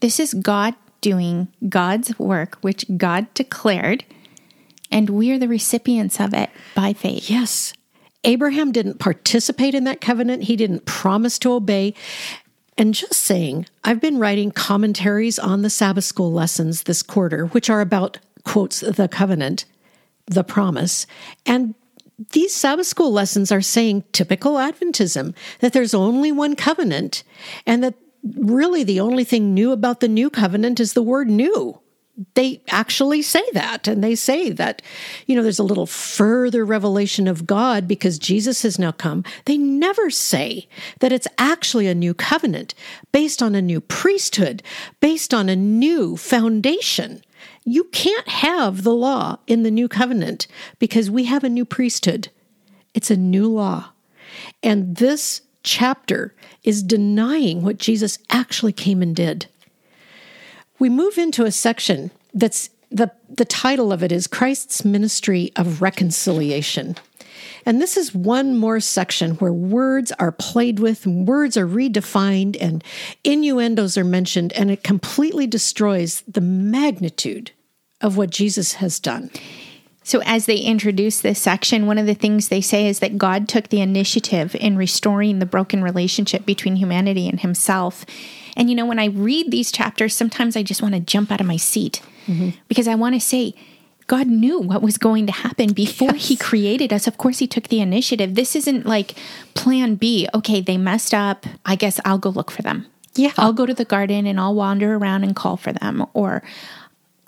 [0.00, 4.04] This is God doing God's work, which God declared,
[4.90, 7.30] and we are the recipients of it by faith.
[7.30, 7.74] Yes.
[8.24, 11.94] Abraham didn't participate in that covenant, he didn't promise to obey.
[12.78, 17.68] And just saying, I've been writing commentaries on the Sabbath school lessons this quarter, which
[17.68, 19.66] are about, quotes, the covenant,
[20.26, 21.06] the promise.
[21.44, 21.74] And
[22.30, 27.24] these Sabbath school lessons are saying typical Adventism, that there's only one covenant,
[27.66, 27.94] and that
[28.38, 31.81] really the only thing new about the new covenant is the word new
[32.34, 33.88] they actually say that.
[33.88, 34.82] And they say that,
[35.26, 39.24] you know, there's a little further revelation of God because Jesus has now come.
[39.46, 40.68] They never say
[41.00, 42.74] that it's actually a new covenant
[43.12, 44.62] based on a new priesthood,
[45.00, 47.22] based on a new foundation.
[47.64, 50.46] You can't have the law in the new covenant
[50.78, 52.28] because we have a new priesthood.
[52.92, 53.90] It's a new law.
[54.62, 59.46] And this chapter is denying what Jesus actually came and did
[60.82, 65.80] we move into a section that's the, the title of it is Christ's Ministry of
[65.80, 66.96] Reconciliation.
[67.64, 72.56] And this is one more section where words are played with, and words are redefined,
[72.60, 72.82] and
[73.22, 77.52] innuendos are mentioned, and it completely destroys the magnitude
[78.00, 79.30] of what Jesus has done.
[80.04, 83.48] So, as they introduce this section, one of the things they say is that God
[83.48, 88.04] took the initiative in restoring the broken relationship between humanity and Himself.
[88.56, 91.40] And you know, when I read these chapters, sometimes I just want to jump out
[91.40, 92.50] of my seat mm-hmm.
[92.68, 93.54] because I want to say,
[94.08, 96.28] God knew what was going to happen before yes.
[96.28, 97.06] He created us.
[97.06, 98.34] Of course, He took the initiative.
[98.34, 99.14] This isn't like
[99.54, 100.28] plan B.
[100.34, 101.46] Okay, they messed up.
[101.64, 102.86] I guess I'll go look for them.
[103.14, 103.32] Yeah.
[103.36, 106.06] I'll go to the garden and I'll wander around and call for them.
[106.14, 106.42] Or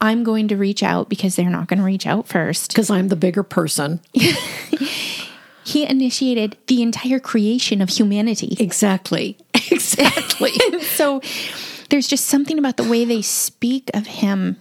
[0.04, 2.68] I'm going to reach out because they're not going to reach out first.
[2.68, 4.00] Because I'm the bigger person.
[5.64, 8.56] he initiated the entire creation of humanity.
[8.60, 9.38] Exactly.
[9.70, 10.50] Exactly.
[10.82, 11.22] so
[11.88, 14.60] there's just something about the way they speak of him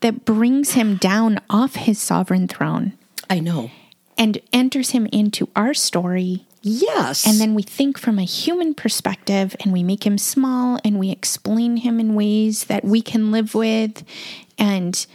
[0.00, 2.92] that brings him down off his sovereign throne.
[3.28, 3.72] I know.
[4.16, 6.46] And enters him into our story.
[6.66, 7.26] Yes.
[7.26, 11.10] And then we think from a human perspective and we make him small and we
[11.10, 14.02] explain him in ways that we can live with.
[14.56, 15.06] And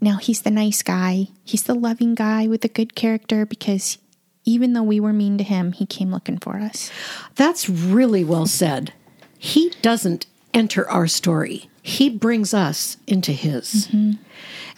[0.00, 1.28] now he's the nice guy.
[1.44, 3.98] He's the loving guy with a good character because
[4.46, 6.90] even though we were mean to him, he came looking for us.
[7.34, 8.94] That's really well said.
[9.36, 10.24] He doesn't
[10.54, 13.88] enter our story, he brings us into his.
[13.88, 14.22] Mm-hmm.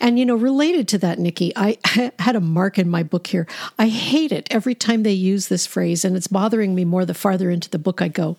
[0.00, 1.78] And, you know, related to that, Nikki, I
[2.18, 3.46] had a mark in my book here.
[3.78, 7.14] I hate it every time they use this phrase, and it's bothering me more the
[7.14, 8.36] farther into the book I go.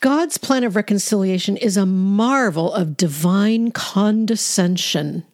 [0.00, 5.24] God's plan of reconciliation is a marvel of divine condescension.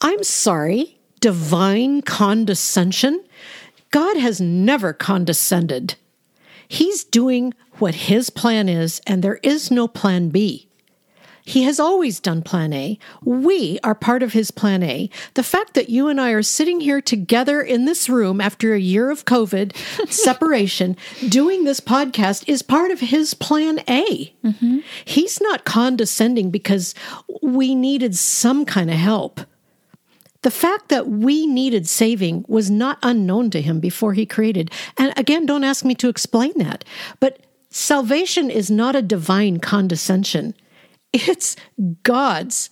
[0.00, 3.22] I'm sorry, divine condescension?
[3.90, 5.94] God has never condescended.
[6.68, 10.68] He's doing what his plan is, and there is no plan B.
[11.46, 12.98] He has always done plan A.
[13.22, 15.08] We are part of his plan A.
[15.34, 18.80] The fact that you and I are sitting here together in this room after a
[18.80, 19.76] year of COVID
[20.10, 20.96] separation
[21.28, 24.34] doing this podcast is part of his plan A.
[24.44, 24.78] Mm-hmm.
[25.04, 26.96] He's not condescending because
[27.42, 29.40] we needed some kind of help.
[30.42, 34.72] The fact that we needed saving was not unknown to him before he created.
[34.96, 36.84] And again, don't ask me to explain that.
[37.20, 37.45] But
[37.76, 40.54] salvation is not a divine condescension,
[41.12, 41.56] it's
[42.02, 42.70] God's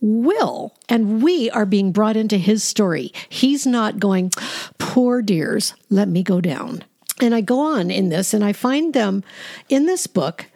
[0.00, 0.74] will.
[0.88, 3.12] And we are being brought into his story.
[3.28, 4.32] He's not going,
[4.78, 6.84] poor dears, let me go down.
[7.20, 9.24] And I go on in this, and I find them
[9.68, 10.46] in this book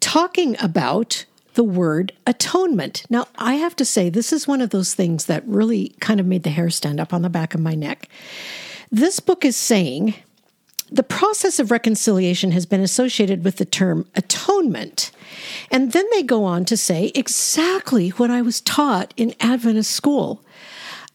[0.00, 3.04] talking about the word atonement.
[3.10, 6.26] Now, I have to say, this is one of those things that really kind of
[6.26, 8.08] made the hair stand up on the back of my neck.
[8.90, 10.14] This book is saying
[10.92, 15.10] the process of reconciliation has been associated with the term atonement.
[15.70, 20.44] And then they go on to say exactly what I was taught in Adventist school.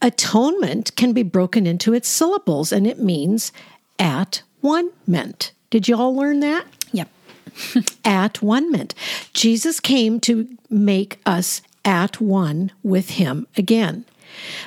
[0.01, 3.51] Atonement can be broken into its syllables, and it means
[3.99, 5.51] at one meant.
[5.69, 6.65] Did you all learn that?
[6.91, 7.09] Yep.
[8.05, 8.95] at one meant.
[9.34, 14.05] Jesus came to make us at one with him again.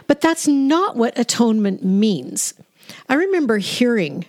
[0.07, 2.55] But that's not what atonement means.
[3.09, 4.25] I remember hearing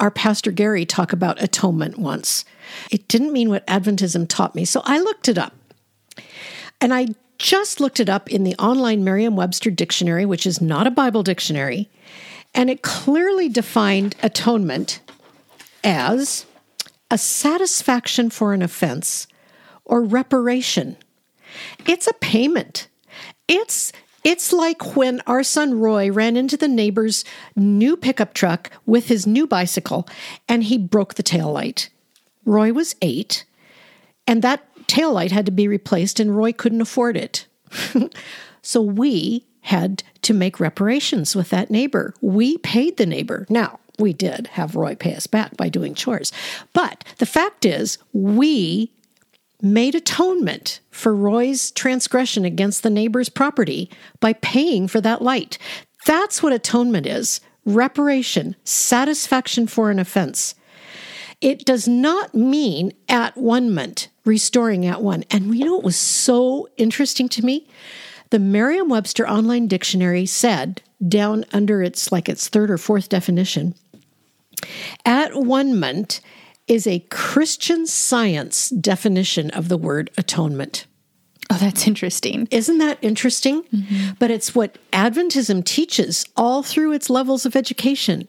[0.00, 2.44] our pastor Gary talk about atonement once.
[2.90, 5.54] It didn't mean what Adventism taught me, so I looked it up.
[6.80, 10.86] And I just looked it up in the online Merriam Webster dictionary, which is not
[10.86, 11.88] a Bible dictionary,
[12.54, 15.00] and it clearly defined atonement
[15.84, 16.46] as
[17.10, 19.26] a satisfaction for an offense
[19.84, 20.96] or reparation.
[21.86, 22.88] It's a payment.
[23.48, 23.92] It's
[24.26, 27.24] it's like when our son Roy ran into the neighbor's
[27.54, 30.08] new pickup truck with his new bicycle
[30.48, 31.90] and he broke the tail light.
[32.44, 33.44] Roy was 8
[34.26, 37.46] and that tail light had to be replaced and Roy couldn't afford it.
[38.62, 42.12] so we had to make reparations with that neighbor.
[42.20, 43.46] We paid the neighbor.
[43.48, 46.32] Now, we did have Roy pay us back by doing chores.
[46.72, 48.90] But the fact is, we
[49.62, 53.90] made atonement for Roy's transgression against the neighbor's property
[54.20, 55.58] by paying for that light.
[56.06, 60.54] That's what atonement is reparation, satisfaction for an offense.
[61.40, 65.24] It does not mean at one ment, restoring at one.
[65.30, 67.68] And you know what was so interesting to me?
[68.30, 73.74] The Merriam Webster Online Dictionary said, down under its like its third or fourth definition,
[75.04, 76.20] at one ment
[76.66, 80.86] is a Christian science definition of the word atonement.
[81.50, 82.48] Oh, that's interesting.
[82.50, 83.62] Isn't that interesting?
[83.64, 84.14] Mm-hmm.
[84.18, 88.26] But it's what Adventism teaches all through its levels of education.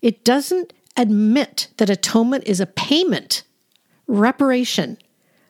[0.00, 3.42] It doesn't admit that atonement is a payment,
[4.06, 4.96] reparation,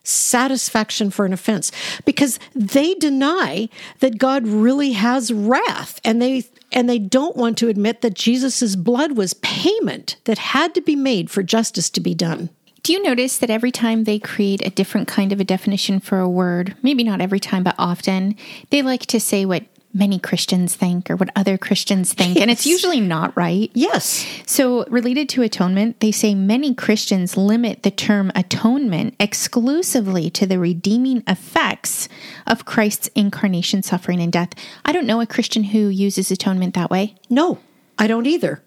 [0.03, 1.70] satisfaction for an offense
[2.05, 3.68] because they deny
[4.01, 6.45] that God really has wrath and they
[6.75, 10.97] and they don't want to admit that Jesus' blood was payment that had to be
[10.97, 12.51] made for justice to be done.
[12.83, 16.18] Do you notice that every time they create a different kind of a definition for
[16.18, 18.37] a word, maybe not every time, but often,
[18.68, 19.64] they like to say what
[19.95, 23.70] many Christians think or what other Christians think, and it's usually not right.
[23.72, 24.26] Yes.
[24.45, 30.59] So, related to atonement, they say many Christians limit the term atonement exclusively to the
[30.59, 32.09] redeeming effects
[32.47, 34.51] of Christ's incarnation, suffering, and death.
[34.84, 37.14] I don't know a Christian who uses atonement that way.
[37.30, 37.59] No,
[37.99, 38.62] I don't either.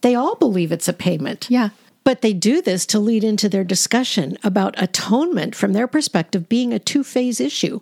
[0.00, 1.46] They all believe it's a payment.
[1.48, 1.70] Yeah.
[2.04, 6.72] But they do this to lead into their discussion about atonement from their perspective being
[6.72, 7.80] a two phase issue.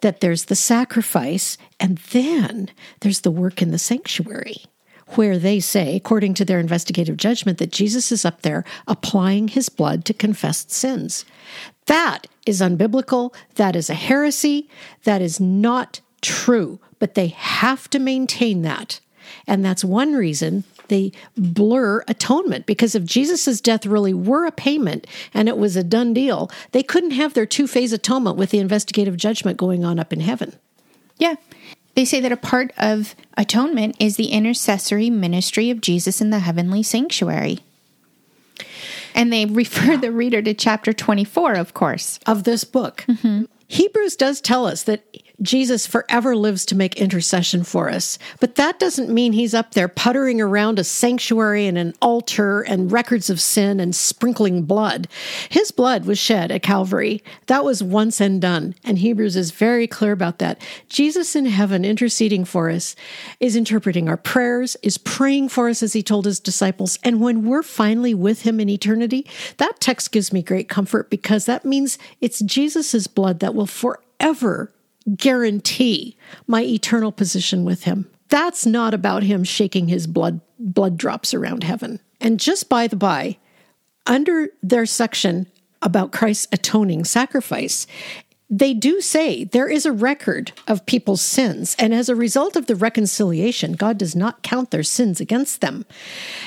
[0.00, 4.64] That there's the sacrifice, and then there's the work in the sanctuary,
[5.14, 9.68] where they say, according to their investigative judgment, that Jesus is up there applying his
[9.68, 11.24] blood to confessed sins.
[11.86, 13.34] That is unbiblical.
[13.56, 14.68] That is a heresy.
[15.04, 16.80] That is not true.
[16.98, 19.00] But they have to maintain that.
[19.46, 25.06] And that's one reason they blur atonement because if Jesus' death really were a payment
[25.32, 28.58] and it was a done deal, they couldn't have their two phase atonement with the
[28.58, 30.54] investigative judgment going on up in heaven.
[31.18, 31.36] Yeah.
[31.94, 36.38] They say that a part of atonement is the intercessory ministry of Jesus in the
[36.38, 37.58] heavenly sanctuary.
[39.14, 42.18] And they refer the reader to chapter 24, of course.
[42.26, 43.04] Of this book.
[43.08, 43.44] Mm-hmm.
[43.68, 45.04] Hebrews does tell us that
[45.42, 48.18] Jesus forever lives to make intercession for us.
[48.40, 52.92] But that doesn't mean he's up there puttering around a sanctuary and an altar and
[52.92, 55.08] records of sin and sprinkling blood.
[55.48, 57.22] His blood was shed at Calvary.
[57.46, 58.74] That was once and done.
[58.84, 60.60] And Hebrews is very clear about that.
[60.88, 62.94] Jesus in heaven interceding for us
[63.40, 66.98] is interpreting our prayers, is praying for us as he told his disciples.
[67.02, 69.26] And when we're finally with him in eternity,
[69.56, 74.70] that text gives me great comfort because that means it's Jesus' blood that will forever
[75.16, 78.10] guarantee my eternal position with him.
[78.28, 82.00] That's not about him shaking his blood blood drops around heaven.
[82.20, 83.38] And just by the by,
[84.06, 85.48] under their section
[85.82, 87.86] about Christ's atoning sacrifice,
[88.52, 92.66] they do say there is a record of people's sins, and as a result of
[92.66, 95.86] the reconciliation, God does not count their sins against them.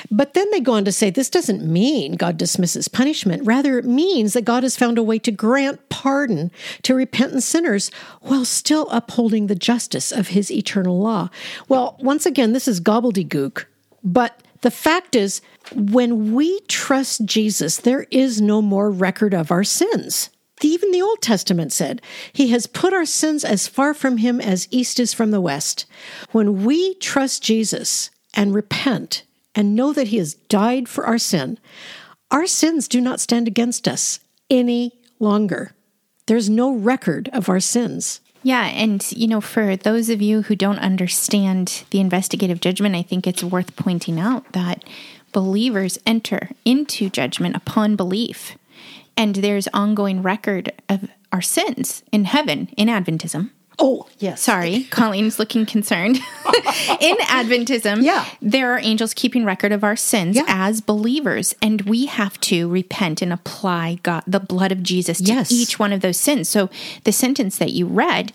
[0.08, 3.44] But then they go on to say this doesn't mean God dismisses punishment.
[3.44, 6.52] Rather, it means that God has found a way to grant pardon
[6.82, 7.90] to repentant sinners
[8.20, 11.28] while still upholding the justice of his eternal law.
[11.66, 13.64] Well, once again, this is gobbledygook,
[14.04, 15.42] but the fact is,
[15.74, 20.30] when we trust Jesus, there is no more record of our sins.
[20.62, 22.00] Even the Old Testament said,
[22.32, 25.84] He has put our sins as far from Him as east is from the west.
[26.32, 31.58] When we trust Jesus and repent and know that He has died for our sin,
[32.30, 35.72] our sins do not stand against us any longer.
[36.26, 38.20] There's no record of our sins.
[38.42, 43.02] Yeah, and you know, for those of you who don't understand the investigative judgment, I
[43.02, 44.84] think it's worth pointing out that
[45.32, 48.56] believers enter into judgment upon belief.
[49.16, 53.50] And there's ongoing record of our sins in heaven in Adventism.
[53.78, 54.40] Oh, yes.
[54.40, 56.16] Sorry, Colleen's looking concerned.
[57.00, 58.24] in Adventism, Yeah.
[58.40, 60.44] there are angels keeping record of our sins Yeah.
[60.48, 65.24] as believers, and we have to repent and apply God, the blood of Jesus to
[65.24, 65.52] Yes.
[65.52, 66.48] each one of those sins.
[66.48, 66.70] So
[67.04, 68.32] the sentence that you read.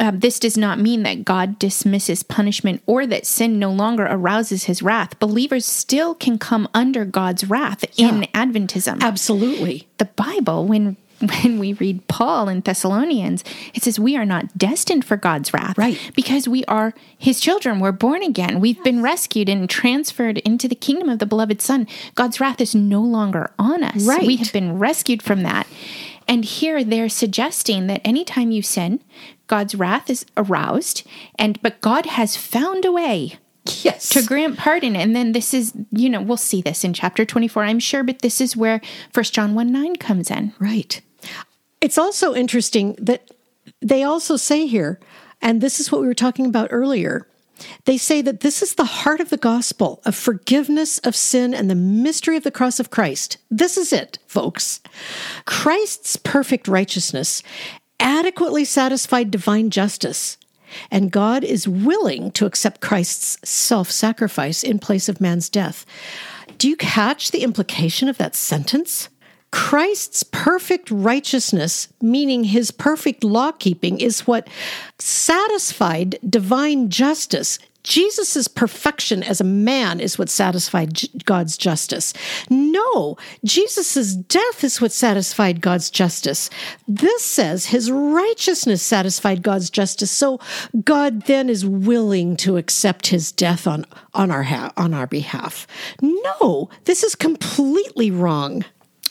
[0.00, 4.64] Uh, this does not mean that God dismisses punishment or that sin no longer arouses
[4.64, 5.18] his wrath.
[5.20, 9.86] Believers still can come under God's wrath in Adventism Absolutely.
[9.98, 10.96] the Bible, when
[11.42, 15.78] when we read Paul in Thessalonians, it says we are not destined for God's wrath.
[15.78, 15.98] Right.
[16.14, 17.80] Because we are his children.
[17.80, 18.60] We're born again.
[18.60, 21.86] We've been rescued and transferred into the kingdom of the beloved Son.
[22.14, 24.06] God's wrath is no longer on us.
[24.06, 24.26] Right.
[24.26, 25.66] We have been rescued from that.
[26.26, 29.00] And here they're suggesting that anytime you sin,
[29.46, 31.06] God's wrath is aroused,
[31.38, 33.38] and but God has found a way
[33.82, 34.10] Yes.
[34.10, 37.64] to grant pardon and then this is you know we'll see this in chapter 24
[37.64, 41.00] i'm sure but this is where first john 1 9 comes in Right.
[41.80, 43.30] It's also interesting that
[43.80, 44.98] they also say here,
[45.42, 47.26] and this is what we were talking about earlier.
[47.84, 51.70] They say that this is the heart of the gospel of forgiveness of sin and
[51.70, 53.36] the mystery of the cross of Christ.
[53.50, 54.80] This is it, folks.
[55.44, 57.42] Christ's perfect righteousness
[58.00, 60.36] adequately satisfied divine justice,
[60.90, 65.86] and God is willing to accept Christ's self sacrifice in place of man's death.
[66.58, 69.08] Do you catch the implication of that sentence?
[69.54, 74.48] Christ's perfect righteousness, meaning his perfect law keeping, is what
[74.98, 77.60] satisfied divine justice.
[77.84, 82.12] Jesus' perfection as a man is what satisfied God's justice.
[82.50, 86.50] No, Jesus' death is what satisfied God's justice.
[86.88, 90.10] This says his righteousness satisfied God's justice.
[90.10, 90.40] So
[90.84, 95.68] God then is willing to accept his death on, on, our, ha- on our behalf.
[96.02, 98.64] No, this is completely wrong.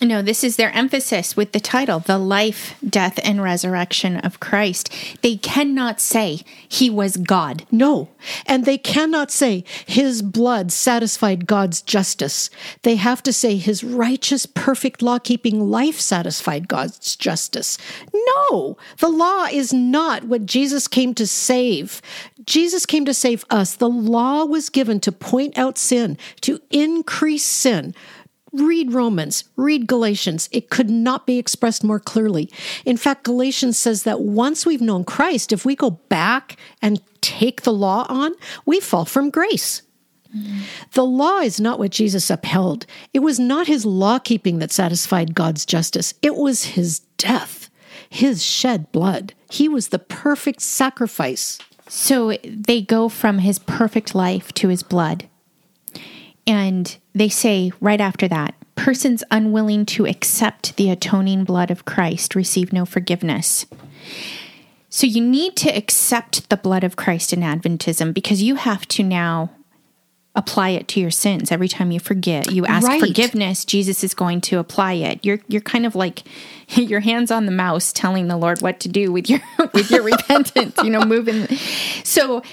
[0.03, 4.91] No this is their emphasis with the title the life death and resurrection of christ
[5.21, 8.09] they cannot say he was god No.
[8.45, 12.49] And they cannot say his blood satisfied God's justice.
[12.83, 17.77] They have to say his righteous, perfect law keeping life satisfied God's justice.
[18.13, 18.77] No.
[18.99, 22.01] The law is not what Jesus came to save.
[22.45, 23.75] Jesus came to save us.
[23.75, 27.93] The law was given to point out sin, to increase sin.
[28.53, 30.47] Read Romans, read Galatians.
[30.51, 32.51] It could not be expressed more clearly.
[32.85, 37.63] In fact, Galatians says that once we've known Christ, if we go back and take
[37.63, 38.33] the law on,
[38.65, 39.81] we fall from grace.
[40.93, 42.85] The law is not what Jesus upheld.
[43.13, 47.69] It was not his law keeping that satisfied God's justice, it was his death,
[48.09, 49.33] his shed blood.
[49.49, 51.59] He was the perfect sacrifice.
[51.87, 55.27] so they go from his perfect life to his blood
[56.47, 62.35] and they say right after that persons unwilling to accept the atoning blood of christ
[62.35, 63.65] receive no forgiveness
[64.89, 69.01] So you need to accept the blood of Christ in Adventism because you have to
[69.01, 69.49] now
[70.35, 72.51] apply it to your sins every time you forget.
[72.51, 72.99] You ask Right.
[72.99, 75.25] forgiveness, Jesus is going to apply it.
[75.25, 76.21] You're you're kind of like
[76.75, 79.41] your hands on the mouse telling the Lord what to do with your
[79.73, 81.47] with your repentance, you know, moving.
[82.03, 82.43] So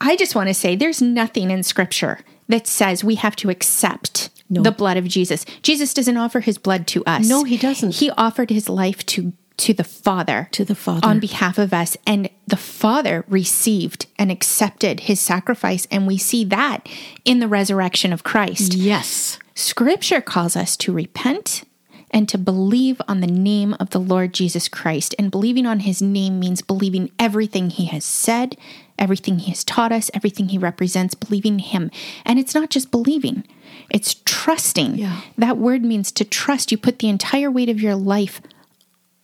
[0.00, 2.18] I just want to say there's nothing in scripture
[2.50, 5.44] that says we have to accept the blood of Jesus.
[5.62, 7.28] Jesus doesn't offer his blood to us.
[7.28, 7.96] No, he doesn't.
[7.96, 10.48] He offered his life to to the Father.
[10.52, 11.06] To the Father.
[11.06, 11.96] On behalf of us.
[12.06, 15.86] And the Father received and accepted his sacrifice.
[15.90, 16.88] And we see that
[17.24, 18.74] in the resurrection of Christ.
[18.74, 19.38] Yes.
[19.54, 21.64] Scripture calls us to repent
[22.10, 25.14] and to believe on the name of the Lord Jesus Christ.
[25.18, 28.56] And believing on his name means believing everything he has said,
[29.00, 31.90] everything he has taught us, everything he represents, believing him.
[32.24, 33.44] And it's not just believing,
[33.88, 34.96] it's trusting.
[34.96, 35.22] Yeah.
[35.36, 36.70] That word means to trust.
[36.70, 38.40] You put the entire weight of your life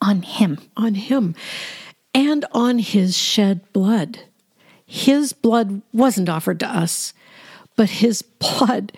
[0.01, 0.59] on him.
[0.77, 1.35] on him
[2.17, 4.21] and on his shed blood.
[4.87, 7.13] His blood wasn't offered to us,
[7.77, 8.93] but his blood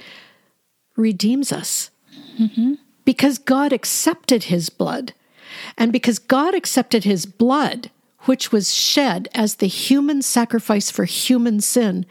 [0.97, 1.91] redeems us.
[2.39, 2.75] Mm-hmm.
[3.05, 5.15] Because God accepted his blood.
[5.77, 7.91] And because God accepted his blood,
[8.29, 12.05] which was shed as the human sacrifice for human sin,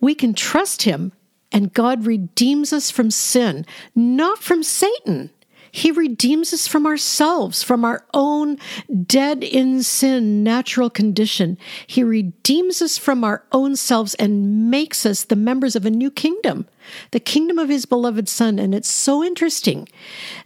[0.00, 1.12] we can trust him
[1.52, 5.30] and God redeems us from sin, not from Satan.
[5.78, 8.58] He redeems us from ourselves, from our own
[9.06, 11.56] dead in sin natural condition.
[11.86, 16.10] He redeems us from our own selves and makes us the members of a new
[16.10, 16.66] kingdom,
[17.12, 18.58] the kingdom of his beloved Son.
[18.58, 19.88] And it's so interesting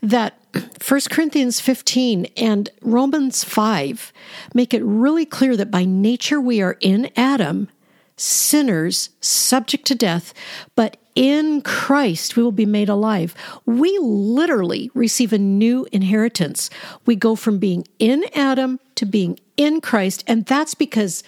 [0.03, 0.39] that
[0.87, 4.13] 1 Corinthians 15 and Romans 5
[4.53, 7.71] make it really clear that by nature we are in Adam
[8.23, 10.33] sinners subject to death,
[10.77, 13.35] but in Christ we will be made alive.
[13.67, 16.71] We literally receive a new inheritance.
[17.05, 21.23] We go from being in Adam to being in Christ, and that's because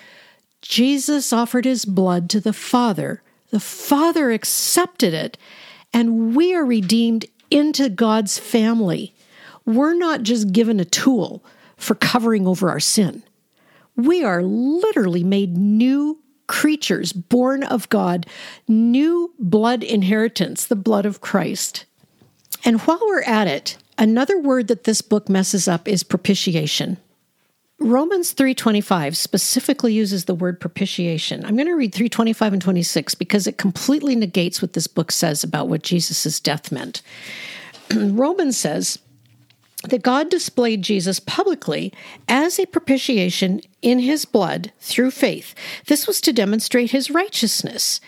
[0.62, 3.22] Jesus offered his blood to the Father.
[3.50, 5.36] The Father accepted it,
[5.92, 9.14] and we are redeemed into God's family.
[9.66, 11.44] We're not just given a tool
[11.76, 13.22] for covering over our sin.
[13.96, 18.26] We are literally made new creatures born of God,
[18.68, 21.84] new blood inheritance, the blood of Christ.
[22.64, 26.98] And while we're at it, another word that this book messes up is propitiation.
[27.80, 31.44] Romans 3:25 specifically uses the word propitiation.
[31.44, 35.44] I'm going to read 325 and 26 because it completely negates what this book says
[35.44, 37.02] about what Jesus' death meant.
[37.94, 38.98] Romans says,
[39.88, 41.92] that God displayed Jesus publicly
[42.28, 45.54] as a propitiation in his blood through faith.
[45.86, 48.00] This was to demonstrate his righteousness,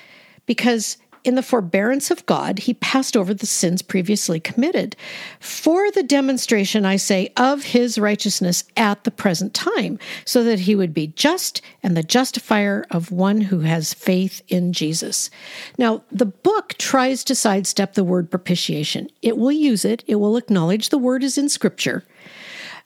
[0.46, 0.96] because
[1.26, 4.94] in the forbearance of God, he passed over the sins previously committed
[5.40, 10.76] for the demonstration, I say, of his righteousness at the present time, so that he
[10.76, 15.28] would be just and the justifier of one who has faith in Jesus.
[15.76, 19.10] Now, the book tries to sidestep the word propitiation.
[19.20, 22.04] It will use it, it will acknowledge the word is in scripture.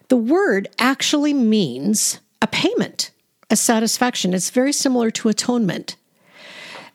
[0.09, 3.11] The word actually means a payment,
[3.51, 4.33] a satisfaction.
[4.33, 5.97] It's very similar to atonement.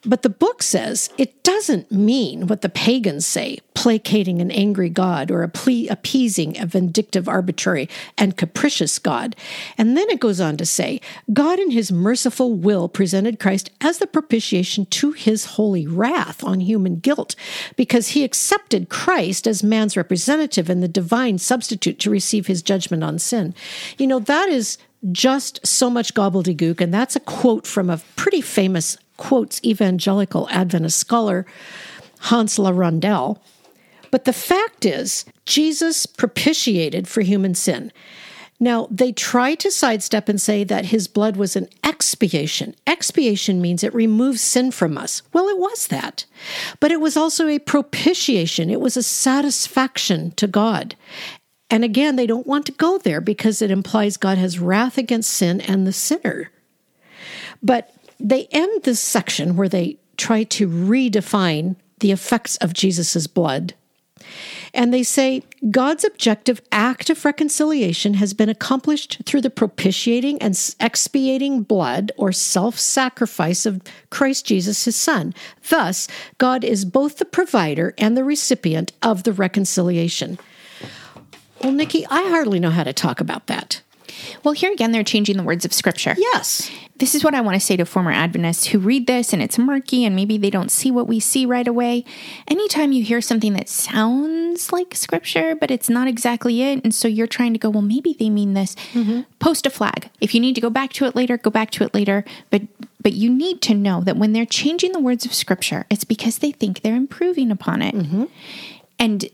[0.06, 5.32] But the book says it doesn't mean what the pagans say, placating an angry God
[5.32, 9.36] or appeasing a vindictive, arbitrary, and capricious God.
[9.78, 11.02] And then it goes on to say
[11.34, 16.60] God, in his merciful will, presented Christ as the propitiation to his holy wrath on
[16.60, 17.36] human guilt,
[17.76, 23.04] because he accepted Christ as man's representative and the divine substitute to receive his judgment
[23.04, 23.54] on sin.
[23.98, 24.78] You know, that is
[25.12, 26.82] just so much gobbledygook.
[26.82, 31.46] And that's a quote from a pretty famous quotes evangelical Adventist scholar,
[32.20, 33.40] Hans LaRondelle.
[34.12, 37.92] But the fact is, Jesus propitiated for human sin.
[38.60, 42.74] Now, they try to sidestep and say that his blood was an expiation.
[42.88, 45.22] Expiation means it removes sin from us.
[45.34, 46.26] Well, it was that.
[46.80, 50.96] But it was also a propitiation, it was a satisfaction to God.
[51.70, 55.34] And again, they don't want to go there because it implies God has wrath against
[55.34, 56.52] sin and the sinner.
[57.62, 63.74] But they end this section where they try to redefine the effects of Jesus' blood.
[64.74, 70.58] And they say God's objective act of reconciliation has been accomplished through the propitiating and
[70.80, 75.34] expiating blood or self sacrifice of Christ Jesus, his Son.
[75.70, 76.08] Thus,
[76.38, 80.40] God is both the provider and the recipient of the reconciliation.
[81.64, 83.82] Well, Nikki, I hardly know how to talk about that.
[84.44, 86.16] Well, here again, they're changing the words of scripture.
[86.18, 86.70] Yes.
[86.98, 89.58] This is what I want to say to former Adventists who read this and it's
[89.58, 92.06] murky and maybe they don't see what we see right away.
[92.48, 97.10] Anytime you hear something that sounds like scripture, but it's not exactly it, and so
[97.10, 99.22] you're trying to go, well, maybe they mean this, mm-hmm.
[99.40, 100.10] post a flag.
[100.22, 102.24] If you need to go back to it later, go back to it later.
[102.50, 102.62] But
[103.02, 106.40] but you need to know that when they're changing the words of scripture, it's because
[106.40, 107.94] they think they're improving upon it.
[107.94, 108.24] Mm-hmm.
[108.98, 109.30] And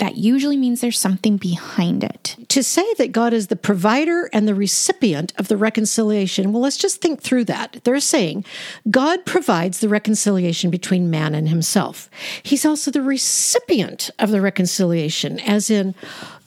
[0.00, 2.36] that usually means there's something behind it.
[2.48, 6.78] To say that God is the provider and the recipient of the reconciliation, well, let's
[6.78, 7.80] just think through that.
[7.84, 8.44] They're saying
[8.90, 12.08] God provides the reconciliation between man and himself.
[12.42, 15.94] He's also the recipient of the reconciliation, as in,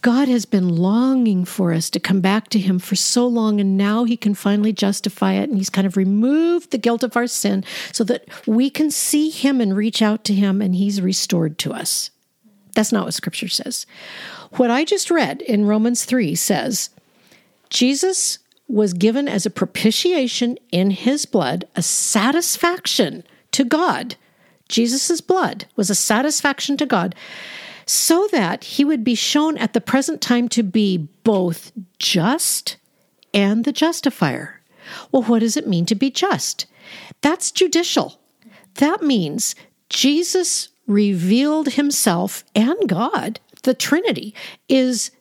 [0.02, 3.78] God has been longing for us to come back to Him for so long, and
[3.78, 5.50] now He can finally justify it.
[5.50, 9.30] And He's kind of removed the guilt of our sin so that we can see
[9.30, 12.10] Him and reach out to Him, and He's restored to us.
[12.76, 13.86] That's not what Scripture says.
[14.54, 16.90] What I just read in Romans 3 says
[17.70, 24.16] Jesus was given as a propitiation in His blood, a satisfaction to God.
[24.70, 27.16] Jesus' blood was a satisfaction to God
[27.86, 32.78] so that he would be shown at the present time to be both just
[33.34, 34.62] and the justifier.
[35.12, 36.66] Well, what does it mean to be just?
[37.22, 38.20] That's judicial.
[38.76, 39.56] That means
[39.90, 44.34] Jesus revealed himself and God, the Trinity,
[44.68, 45.12] is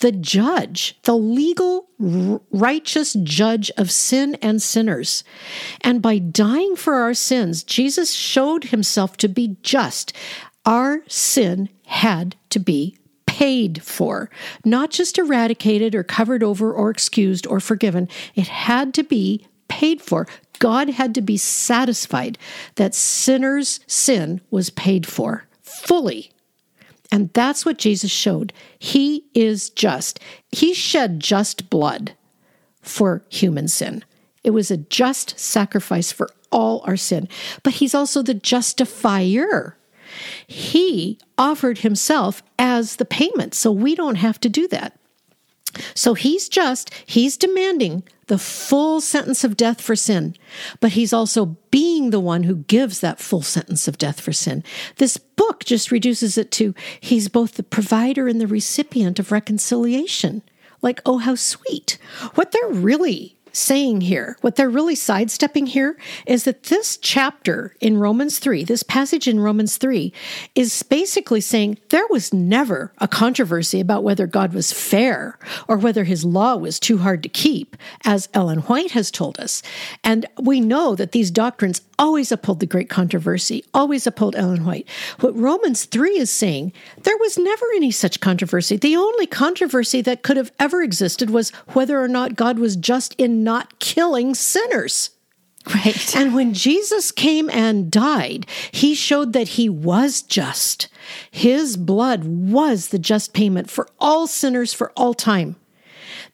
[0.00, 5.24] the judge, the legal, righteous judge of sin and sinners.
[5.80, 10.12] And by dying for our sins, Jesus showed himself to be just.
[10.64, 12.96] Our sin had to be
[13.26, 14.30] paid for,
[14.64, 18.08] not just eradicated or covered over or excused or forgiven.
[18.34, 20.26] It had to be paid for.
[20.58, 22.38] God had to be satisfied
[22.74, 26.32] that sinners' sin was paid for fully.
[27.10, 28.52] And that's what Jesus showed.
[28.78, 30.20] He is just.
[30.52, 32.12] He shed just blood
[32.82, 34.04] for human sin.
[34.44, 37.28] It was a just sacrifice for all our sin.
[37.62, 39.76] But he's also the justifier.
[40.46, 44.98] He offered himself as the payment, so we don't have to do that.
[45.94, 50.34] So he's just, he's demanding the full sentence of death for sin,
[50.80, 54.62] but he's also being the one who gives that full sentence of death for sin.
[54.96, 60.42] This book just reduces it to he's both the provider and the recipient of reconciliation.
[60.80, 61.98] Like, oh, how sweet.
[62.34, 67.98] What they're really saying here, what they're really sidestepping here, is that this chapter in
[67.98, 70.12] Romans 3, this passage in Romans 3,
[70.54, 76.04] is basically saying there was never a controversy about whether God was fair or whether
[76.04, 79.62] his law was too hard to keep, as Ellen White has told us.
[80.04, 84.88] And we know that these doctrines always uphold the great controversy, always uphold Ellen White.
[85.20, 86.72] What Romans 3 is saying,
[87.02, 88.76] there was never any such controversy.
[88.76, 93.14] The only controversy that could have ever existed was whether or not God was just
[93.18, 95.10] in not killing sinners.
[95.74, 96.16] Right.
[96.16, 100.88] And when Jesus came and died, he showed that he was just.
[101.30, 105.56] His blood was the just payment for all sinners for all time.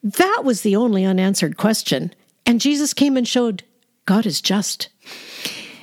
[0.02, 2.14] That was the only unanswered question.
[2.46, 3.64] And Jesus came and showed
[4.06, 4.88] God is just.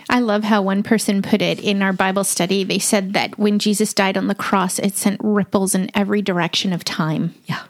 [0.09, 2.63] I love how one person put it in our Bible study.
[2.63, 6.73] They said that when Jesus died on the cross, it sent ripples in every direction
[6.73, 7.33] of time.
[7.45, 7.63] Yeah.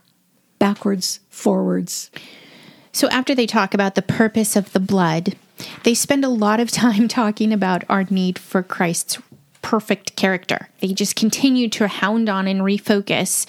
[0.57, 2.09] Backwards, forwards.
[2.91, 5.35] So, after they talk about the purpose of the blood,
[5.83, 9.19] they spend a lot of time talking about our need for Christ's
[9.61, 10.69] perfect character.
[10.79, 13.45] They just continue to hound on and refocus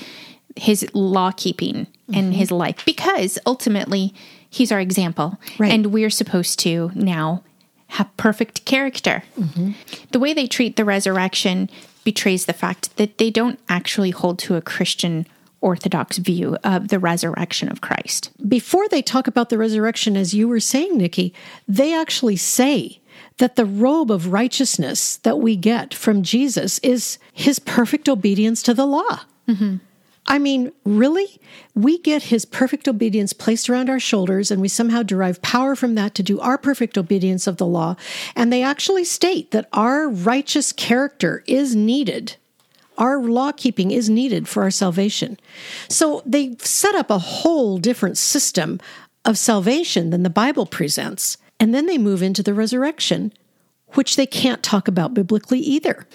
[0.54, 2.32] his law keeping and mm-hmm.
[2.32, 4.14] his life because ultimately
[4.52, 5.38] he's our example.
[5.58, 5.72] Right.
[5.72, 7.42] And we're supposed to now
[7.88, 9.24] have perfect character.
[9.38, 9.72] Mm-hmm.
[10.12, 11.68] The way they treat the resurrection
[12.04, 15.26] betrays the fact that they don't actually hold to a Christian
[15.60, 18.30] orthodox view of the resurrection of Christ.
[18.48, 21.32] Before they talk about the resurrection, as you were saying, Nikki,
[21.68, 23.00] they actually say
[23.38, 28.74] that the robe of righteousness that we get from Jesus is his perfect obedience to
[28.74, 29.20] the law.
[29.48, 29.76] Mm-hmm.
[30.26, 31.40] I mean, really?
[31.74, 35.94] We get his perfect obedience placed around our shoulders, and we somehow derive power from
[35.96, 37.96] that to do our perfect obedience of the law.
[38.36, 42.36] And they actually state that our righteous character is needed.
[42.98, 45.40] Our law keeping is needed for our salvation.
[45.88, 48.80] So they set up a whole different system
[49.24, 51.36] of salvation than the Bible presents.
[51.58, 53.32] And then they move into the resurrection,
[53.94, 56.06] which they can't talk about biblically either.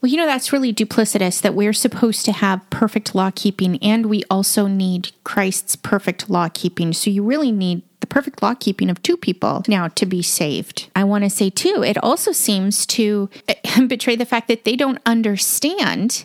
[0.00, 4.06] Well, you know, that's really duplicitous that we're supposed to have perfect law keeping and
[4.06, 6.92] we also need Christ's perfect law keeping.
[6.92, 10.88] So you really need the perfect law keeping of two people now to be saved.
[10.94, 13.28] I want to say, too, it also seems to
[13.88, 16.24] betray the fact that they don't understand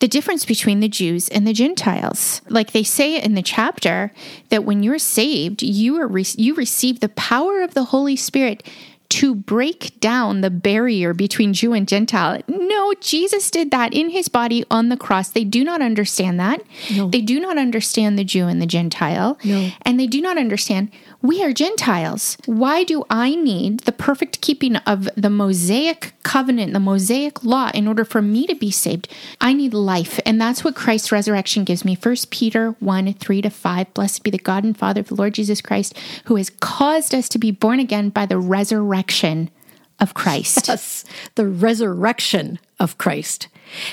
[0.00, 2.42] the difference between the Jews and the Gentiles.
[2.48, 4.12] Like they say in the chapter
[4.50, 8.62] that when you're saved, you are re- you receive the power of the Holy Spirit
[9.10, 12.42] to break down the barrier between Jew and Gentile.
[12.46, 15.30] No, Jesus did that in his body on the cross.
[15.30, 16.62] They do not understand that.
[16.94, 17.08] No.
[17.08, 19.38] They do not understand the Jew and the Gentile.
[19.44, 19.70] No.
[19.82, 20.90] And they do not understand
[21.20, 22.36] we are Gentiles.
[22.46, 27.88] Why do I need the perfect keeping of the Mosaic covenant, the Mosaic law, in
[27.88, 29.08] order for me to be saved?
[29.40, 30.20] I need life.
[30.24, 31.98] And that's what Christ's resurrection gives me.
[32.00, 33.94] 1 Peter 1 3 to 5.
[33.94, 37.28] Blessed be the God and Father of the Lord Jesus Christ, who has caused us
[37.30, 39.50] to be born again by the resurrection
[39.98, 40.68] of Christ.
[40.78, 41.04] Yes,
[41.34, 43.48] the resurrection of Christ.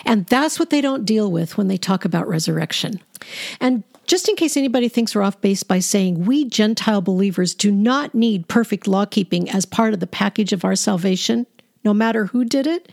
[0.05, 3.01] And that's what they don't deal with when they talk about resurrection.
[3.59, 7.72] And just in case anybody thinks we're off base by saying we Gentile believers do
[7.72, 11.47] not need perfect law keeping as part of the package of our salvation,
[11.84, 12.91] no matter who did it,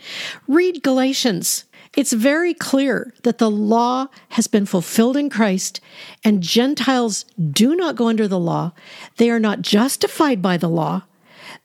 [0.48, 1.64] read Galatians.
[1.94, 5.80] It's very clear that the law has been fulfilled in Christ,
[6.24, 8.72] and Gentiles do not go under the law.
[9.18, 11.02] They are not justified by the law.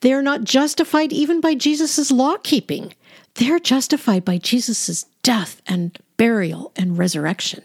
[0.00, 2.92] They are not justified even by Jesus' law keeping.
[3.34, 7.62] They're justified by Jesus' death and burial and resurrection.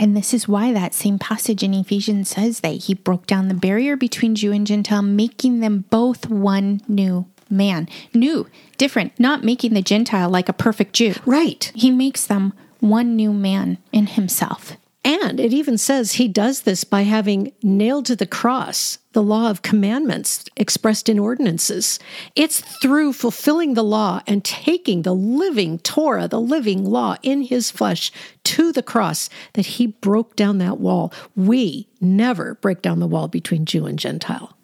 [0.00, 3.54] And this is why that same passage in Ephesians says that he broke down the
[3.54, 7.86] barrier between Jew and Gentile, making them both one new man.
[8.14, 8.46] New,
[8.78, 11.14] different, not making the Gentile like a perfect Jew.
[11.26, 11.70] Right.
[11.74, 14.78] He makes them one new man in himself.
[15.04, 19.50] And it even says he does this by having nailed to the cross the law
[19.50, 21.98] of commandments expressed in ordinances.
[22.36, 27.70] It's through fulfilling the law and taking the living Torah, the living law in his
[27.70, 28.12] flesh
[28.44, 31.12] to the cross that he broke down that wall.
[31.34, 34.56] We never break down the wall between Jew and Gentile.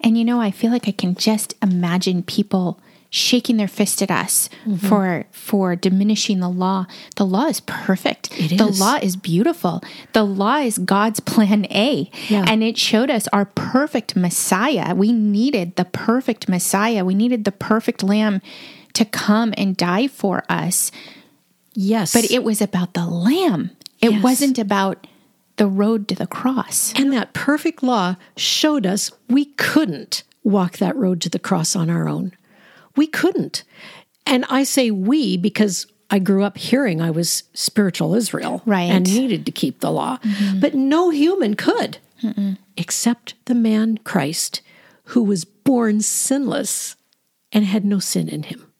[0.00, 2.80] And you know, I feel like I can just imagine people
[3.10, 4.76] shaking their fist at us mm-hmm.
[4.86, 6.86] for for diminishing the law.
[7.16, 8.28] The law is perfect.
[8.38, 8.80] It The is.
[8.80, 9.82] law is beautiful.
[10.12, 12.10] The law is God's plan A.
[12.28, 12.44] Yeah.
[12.46, 14.94] And it showed us our perfect Messiah.
[14.94, 17.04] We needed the perfect Messiah.
[17.04, 18.42] We needed the perfect lamb
[18.92, 20.90] to come and die for us.
[21.74, 22.12] Yes.
[22.12, 23.70] But it was about the lamb.
[24.00, 24.22] It Yes.
[24.22, 25.06] wasn't about
[25.56, 26.92] the road to the cross.
[26.94, 31.90] And that perfect law showed us we couldn't walk that road to the cross on
[31.90, 32.32] our own.
[32.98, 33.64] We couldn't.
[34.26, 38.90] And I say we because I grew up hearing I was spiritual Israel Right.
[38.90, 40.18] and needed to keep the law.
[40.18, 40.60] Mm-hmm.
[40.60, 41.98] But no human could,
[42.76, 44.60] except the man Christ,
[45.04, 46.96] who was born sinless
[47.52, 48.70] and had no sin in him.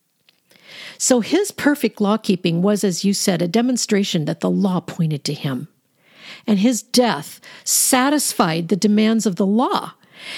[0.98, 5.22] So his perfect law keeping was, as you said, a demonstration that the law pointed
[5.24, 5.68] to him
[6.46, 9.92] and his death satisfied the demands of the law.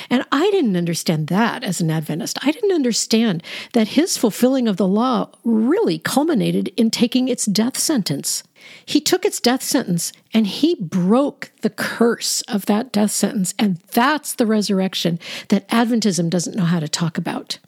[0.08, 2.38] And I didn't understand that as an Adventist.
[2.42, 7.78] I didn't understand that his fulfilling of the law really culminated in taking its death
[7.78, 8.42] sentence.
[8.84, 13.54] He took its death sentence and he broke the curse of that death sentence.
[13.58, 15.18] And that's the resurrection
[15.48, 17.58] that Adventism doesn't know how to talk about.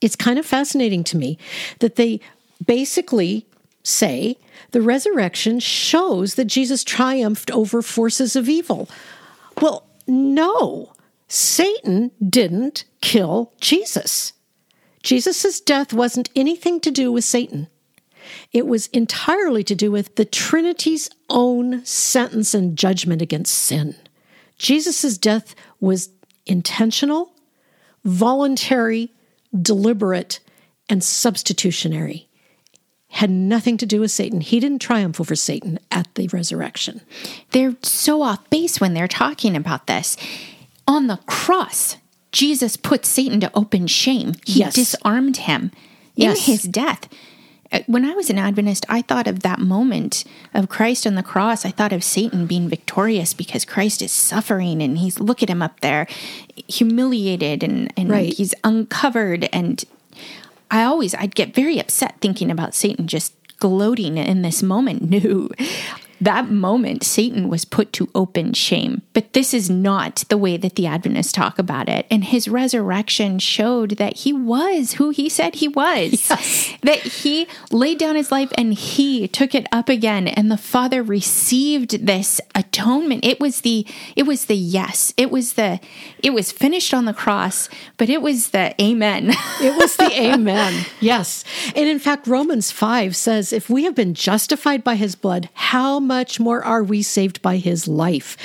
[0.00, 1.38] It's kind of fascinating to me
[1.80, 2.20] that they
[2.64, 3.46] basically
[3.82, 4.36] say
[4.70, 8.88] the resurrection shows that Jesus triumphed over forces of evil.
[9.60, 10.92] Well, no,
[11.28, 14.32] Satan didn't kill Jesus.
[15.02, 17.68] Jesus' death wasn't anything to do with Satan.
[18.52, 23.94] It was entirely to do with the Trinity's own sentence and judgment against sin.
[24.58, 26.10] Jesus' death was
[26.46, 27.32] intentional,
[28.04, 29.12] voluntary,
[29.62, 30.40] deliberate,
[30.88, 32.28] and substitutionary
[33.10, 34.40] had nothing to do with Satan.
[34.40, 37.00] He didn't triumph over Satan at the resurrection.
[37.50, 40.16] They're so off base when they're talking about this.
[40.88, 41.96] On the cross,
[42.32, 44.32] Jesus put Satan to open shame.
[44.44, 44.74] He Yes.
[44.74, 45.70] disarmed him
[46.16, 47.08] in his death.
[47.70, 50.24] Uh, When I was an Adventist, I thought of that moment
[50.54, 51.66] of Christ on the cross.
[51.66, 55.60] I thought of Satan being victorious because Christ is suffering and he's look at him
[55.60, 56.06] up there,
[56.66, 58.32] humiliated and, and Right.
[58.32, 59.48] he's uncovered.
[59.52, 59.84] And
[60.70, 65.02] I always I'd get very upset thinking about Satan just gloating in this moment.
[65.10, 65.48] No.
[66.20, 69.02] That moment, Satan was put to open shame.
[69.12, 72.06] But this is not the way that the Adventists talk about it.
[72.10, 76.32] And his resurrection showed that he was who he said he was.
[76.82, 80.28] That he laid down his life and he took it up again.
[80.28, 83.24] And the Father received this atonement.
[83.24, 85.12] It was the it was the yes.
[85.16, 85.80] It was the
[86.22, 89.32] it was finished on the cross, but it was the amen.
[89.60, 90.86] It was the amen.
[91.00, 91.44] Yes.
[91.74, 95.98] And in fact, Romans 5 says if we have been justified by his blood, how
[96.08, 98.36] much more are we saved by his life?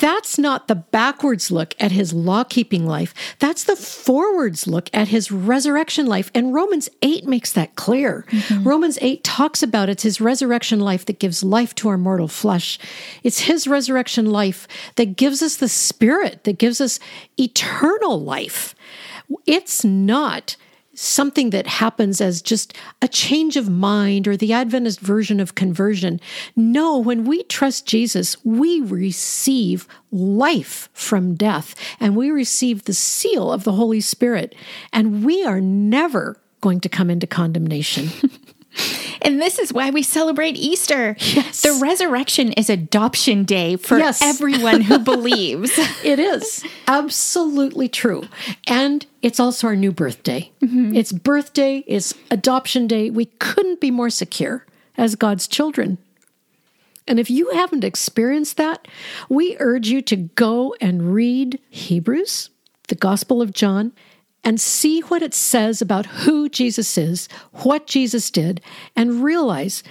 [0.00, 3.14] That's not the backwards look at his law keeping life.
[3.38, 6.30] That's the forwards look at his resurrection life.
[6.34, 8.24] And Romans 8 makes that clear.
[8.30, 8.66] Mm-hmm.
[8.66, 12.78] Romans 8 talks about it's his resurrection life that gives life to our mortal flesh.
[13.22, 14.66] It's his resurrection life
[14.96, 16.98] that gives us the spirit, that gives us
[17.38, 18.74] eternal life.
[19.46, 20.56] It's not
[21.00, 26.20] something that happens as just a change of mind or the Adventist version of conversion.
[26.54, 33.50] No, when we trust Jesus, we receive life from death and we receive the seal
[33.50, 34.54] of the Holy Spirit,
[34.92, 38.10] and we are never going to come into condemnation.
[39.22, 41.16] And this is why we celebrate Easter.
[41.18, 41.62] Yes.
[41.62, 44.22] The resurrection is adoption day for yes.
[44.22, 45.72] everyone who believes.
[46.02, 48.24] it is absolutely true.
[48.66, 50.50] And it's also our new birthday.
[50.62, 50.96] Mm-hmm.
[50.96, 53.10] It's birthday, it's adoption day.
[53.10, 54.66] We couldn't be more secure
[54.96, 55.98] as God's children.
[57.06, 58.86] And if you haven't experienced that,
[59.28, 62.50] we urge you to go and read Hebrews,
[62.88, 63.92] the Gospel of John,
[64.42, 68.60] and see what it says about who Jesus is, what Jesus did,
[68.96, 69.82] and realize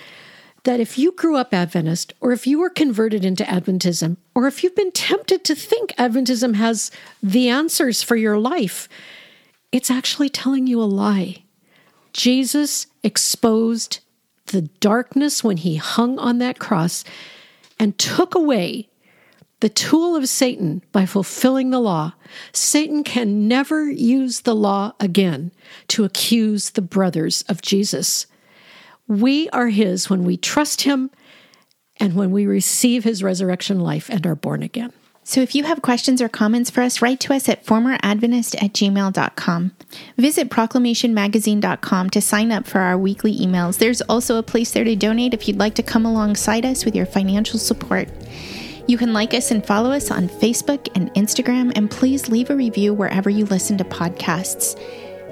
[0.64, 4.64] that if you grew up Adventist, or if you were converted into Adventism, or if
[4.64, 6.92] you've been tempted to think Adventism has
[7.24, 8.90] the answers for your life,
[9.72, 11.44] it's actually telling you a lie.
[12.12, 14.00] Jesus exposed
[14.48, 17.04] the darkness when he hung on that cross
[17.80, 18.89] and took away
[19.60, 22.14] the tool of Satan by fulfilling the law,
[22.54, 25.52] Satan can never use the law again
[25.90, 28.26] to accuse the brothers of Jesus.
[29.08, 31.12] We are his when we trust him
[31.98, 34.94] and when we receive his resurrection life and are born again.
[35.24, 38.74] So if you have questions or comments for us, write to us at formeradventist at
[38.74, 39.72] gmail.com.
[40.18, 43.78] Visit proclamationmagazine.com to sign up for our weekly emails.
[43.78, 46.96] There's also a place there to donate if you'd like to come alongside us with
[46.96, 48.10] your financial support.
[48.90, 52.56] You can like us and follow us on Facebook and Instagram, and please leave a
[52.56, 54.76] review wherever you listen to podcasts.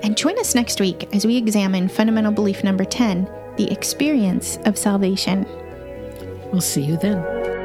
[0.03, 3.27] And join us next week as we examine fundamental belief number 10
[3.57, 5.47] the experience of salvation.
[6.51, 7.56] We'll see you then.